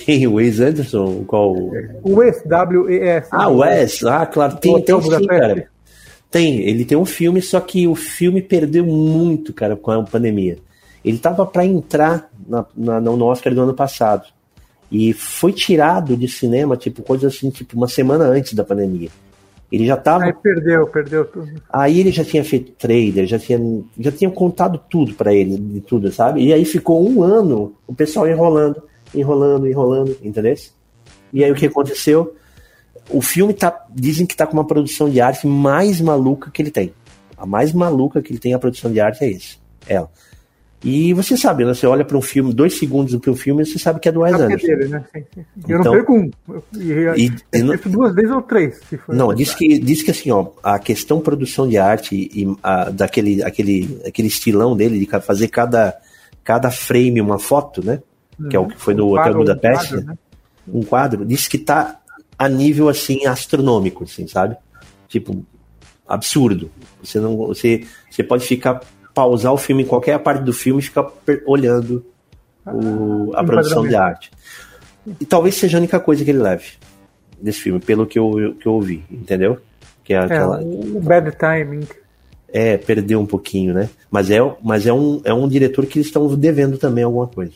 [0.04, 0.26] Quem?
[0.26, 1.24] O Wes Anderson?
[1.26, 1.52] Qual?
[2.02, 3.28] O Wes, W-E-S.
[3.30, 5.68] Ah, Wes, ah, claro, tem, tem sim, cara.
[6.30, 10.58] Tem, ele tem um filme, só que o filme perdeu muito, cara, com a pandemia.
[11.04, 14.24] Ele tava pra entrar na, na- no Oscar do ano passado.
[14.90, 19.08] E foi tirado de cinema, tipo, coisa assim, tipo, uma semana antes da pandemia.
[19.70, 20.24] Ele já tava.
[20.24, 21.50] Aí perdeu, perdeu tudo.
[21.72, 23.58] Aí ele já tinha feito trailer, já tinha,
[23.98, 26.44] já tinha contado tudo pra ele, de tudo, sabe?
[26.44, 28.82] E aí ficou um ano o pessoal enrolando,
[29.14, 30.54] enrolando, enrolando, entendeu?
[31.32, 32.34] E aí o que aconteceu?
[33.10, 33.84] O filme tá.
[33.94, 36.92] Dizem que tá com uma produção de arte mais maluca que ele tem.
[37.36, 39.58] A mais maluca que ele tem a produção de arte é esse.
[39.86, 40.10] Ela.
[40.82, 41.72] E você sabe, né?
[41.72, 44.20] Você olha para um filme, dois segundos para um filme, você sabe que é do
[44.20, 44.66] Wes é Anderson.
[44.66, 45.04] dele, né?
[45.14, 45.24] Eu
[45.66, 46.30] Então- não perco um.
[46.78, 49.14] Eu, e, não- duas vezes ou três, se for.
[49.14, 53.42] Não, diz que, diz que assim, ó, a questão produção de arte e a, daquele
[53.42, 55.96] aquele, aquele estilão dele de fazer cada,
[56.42, 58.02] cada frame uma foto, né?
[58.50, 60.12] Que é o que foi no Um Hotel quadro, um Budapeste, quadro, né?
[60.12, 60.18] né?
[60.72, 62.00] um quadro, diz que tá
[62.38, 64.56] a nível assim astronômico, assim, sabe?
[65.08, 65.44] Tipo,
[66.06, 66.70] absurdo.
[67.02, 68.80] Você não, você, você pode ficar
[69.14, 71.08] pausar o filme em qualquer parte do filme e ficar
[71.46, 72.04] olhando
[72.66, 74.30] o- a Ah, produção de arte.
[75.20, 76.72] E talvez seja a única coisa que ele leve
[77.40, 79.58] desse filme, pelo que eu, que eu ouvi, entendeu?
[80.02, 80.60] Que é É, aquela.
[80.62, 81.86] o bad timing.
[82.48, 83.88] É, perdeu um pouquinho, né?
[84.10, 87.52] Mas é, mas é, um, é um diretor que eles estão devendo também alguma coisa.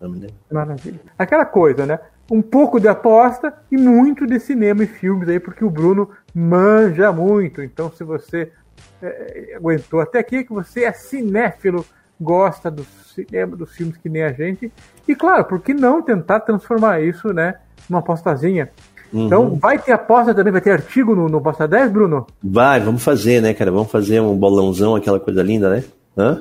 [0.00, 0.34] Entendendo?
[0.50, 1.00] Maravilha.
[1.18, 1.98] Aquela coisa, né?
[2.30, 7.12] Um pouco de aposta e muito de cinema e filmes aí, porque o Bruno manja
[7.12, 7.62] muito.
[7.62, 8.52] Então, se você
[9.02, 11.84] é, aguentou até aqui, é que você é cinéfilo,
[12.20, 14.72] gosta do cinema, dos filmes que nem a gente.
[15.06, 17.56] E claro, por que não tentar transformar isso, né?
[17.88, 18.70] Numa apostazinha?
[19.12, 22.26] Então, vai ter aposta também, vai ter artigo no, no Aposta 10, Bruno?
[22.42, 23.70] Vai, vamos fazer, né, cara?
[23.70, 25.82] Vamos fazer um bolãozão, aquela coisa linda, né?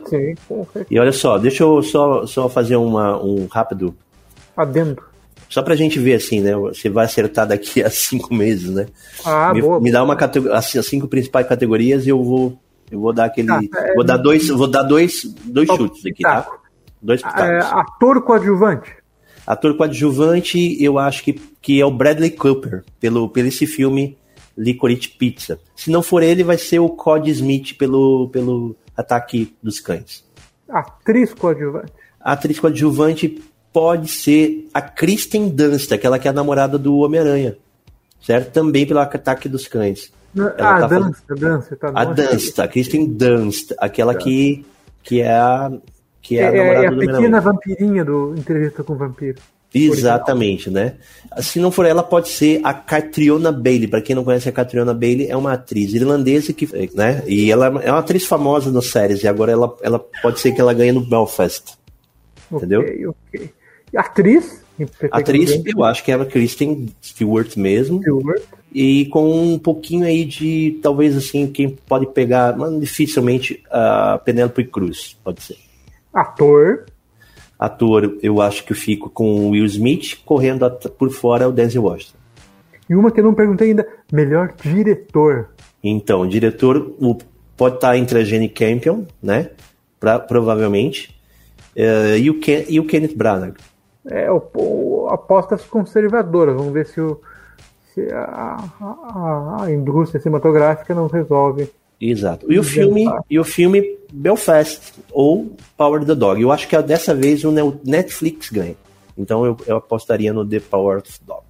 [0.08, 0.88] Sim, perfeito.
[0.92, 3.96] E olha só, deixa eu só, só fazer uma, um rápido.
[4.58, 5.02] Adendo.
[5.50, 6.56] Só pra gente ver assim, né?
[6.56, 8.88] Você vai acertar daqui a cinco meses, né?
[9.26, 9.80] Ah, me, boa.
[9.80, 12.60] me dá uma categoria, as, cinco principais categorias e eu vou.
[12.92, 13.48] Eu vou dar aquele.
[13.48, 16.42] Tá, é- vou dar dois, vou dar dois, dois Só chutes aqui, tá?
[16.42, 16.60] pitaco.
[17.02, 17.80] Dois É, pitacos.
[17.80, 18.92] ator coadjuvante.
[19.48, 24.18] Ator coadjuvante, eu acho que, que é o Bradley Cooper, pelo, pelo esse filme
[24.58, 25.60] Licorice Pizza.
[25.76, 30.24] Se não for ele, vai ser o Cod Smith pelo, pelo Ataque dos Cães.
[30.68, 31.94] Atriz coadjuvante.
[32.20, 33.42] A atriz coadjuvante
[33.72, 37.58] pode ser a Kristen Dunst, aquela que é a namorada do Homem-Aranha.
[38.22, 38.52] Certo?
[38.52, 40.12] Também pelo Ataque dos Cães.
[40.36, 41.76] Ela ah, tá dança, dança.
[41.76, 42.06] Tá A.
[42.06, 44.66] Dunst, a Kristen Dunst, aquela que,
[45.02, 45.72] que é a,
[46.22, 48.98] que é É, a é, namorada é a do pequena vampirinha do Entrevista com o
[48.98, 49.40] Vampiro.
[49.74, 50.96] Exatamente, né?
[51.42, 53.88] Se não for ela, pode ser a Catriona Bailey.
[53.88, 57.24] Para quem não conhece a Catriona Bailey, é uma atriz irlandesa que, né?
[57.28, 59.24] E ela é uma atriz famosa nas séries.
[59.24, 61.78] E agora ela, ela pode ser que ela ganhe no Belfast.
[62.52, 62.82] Entendeu?
[62.82, 63.50] Ok, ok.
[63.94, 64.64] E Atriz?
[65.12, 68.00] Atriz, eu acho que é a Kristen Stewart mesmo.
[68.02, 68.42] Stewart.
[68.74, 74.64] E com um pouquinho aí de, talvez assim, quem pode pegar, mas dificilmente, a Penélope
[74.66, 75.58] Cruz, pode ser.
[76.14, 76.86] Ator.
[77.60, 81.52] Ator, eu acho que eu fico com o Will Smith, correndo por fora é o
[81.52, 82.18] Denzel Washington.
[82.90, 85.50] E uma que eu não perguntei ainda, melhor diretor.
[85.84, 87.18] Então, diretor o,
[87.58, 89.52] pode estar entre a Jenny Campion, né?
[90.00, 91.20] Pra, provavelmente.
[91.76, 93.56] Uh, e, o Ken, e o Kenneth Branagh.
[94.10, 96.56] É, o, o, apostas conservadoras.
[96.56, 97.20] Vamos ver se, o,
[97.94, 101.70] se a, a, a indústria cinematográfica não resolve.
[102.00, 102.52] Exato.
[102.52, 106.42] E o filme, e o filme Belfast ou Power the Dog.
[106.42, 107.52] Eu acho que dessa vez o
[107.84, 108.76] Netflix ganha.
[109.18, 111.44] Então eu, eu apostaria no The Power of Dog.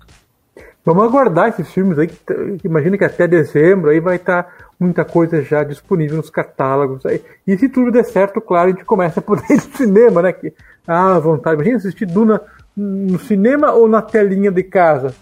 [0.83, 2.07] Vamos aguardar esses filmes aí.
[2.07, 2.17] Que,
[2.63, 7.21] imagina que até dezembro aí vai estar tá muita coisa já disponível nos catálogos aí.
[7.45, 10.33] E se tudo der certo, claro, a gente começa ir no cinema, né?
[10.33, 10.51] Que,
[10.87, 11.55] ah, vontade.
[11.55, 12.41] Imagina assistir Duna
[12.75, 15.13] no cinema ou na telinha de casa.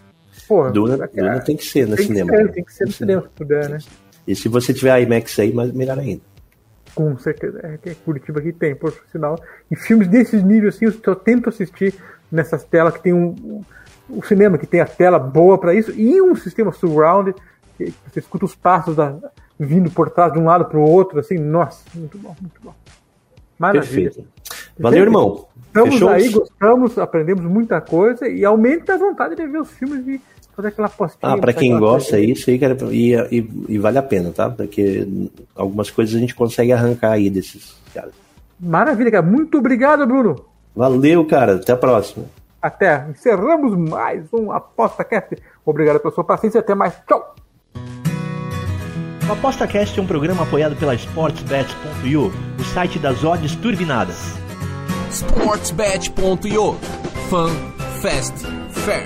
[0.47, 2.31] Porra, Duna, Duna tem que ser no tem cinema.
[2.31, 3.79] Que ser, tem que ser no cinema se puder, né?
[4.27, 6.21] E se você tiver IMAX aí, melhor ainda.
[6.93, 7.59] Com certeza.
[7.63, 9.39] É que Curitiba aqui tem, por sinal.
[9.71, 11.93] E filmes desses níveis, assim, eu tento assistir
[12.31, 13.63] nessas telas que tem um,
[14.09, 17.33] um cinema que tem a tela boa para isso e um sistema surround
[17.77, 19.15] que você escuta os passos da,
[19.59, 22.73] vindo por trás de um lado para o outro, assim, nossa, muito bom, muito bom.
[23.57, 24.11] Maravilha.
[24.11, 24.27] Perfeito.
[24.79, 25.47] Valeu, irmão.
[25.67, 26.09] Estamos Fechou?
[26.09, 30.21] aí, gostamos, aprendemos muita coisa e aumenta a vontade de ver os filmes e
[30.57, 31.33] fazer aquela postinha.
[31.33, 34.49] Ah, para quem gosta, é isso aí, cara, e, e, e, vale a pena, tá?
[34.49, 35.07] Porque
[35.55, 38.13] algumas coisas a gente consegue arrancar aí desses caras.
[38.59, 39.23] Maravilha, cara.
[39.23, 40.45] Muito obrigado, Bruno.
[40.75, 41.55] Valeu, cara.
[41.55, 42.25] Até a próxima.
[42.59, 43.05] Até.
[43.09, 45.37] Encerramos mais um Aposta Cast.
[45.63, 46.59] Obrigado pela sua paciência.
[46.59, 46.95] Até mais.
[47.07, 47.35] Tchau.
[49.29, 54.17] O ApostaCast é um programa apoiado pela SportsBet.io, o site das odds turbinadas.
[55.11, 56.77] SportsBet.io
[57.29, 57.49] Fun,
[58.01, 59.05] Fast, Fair.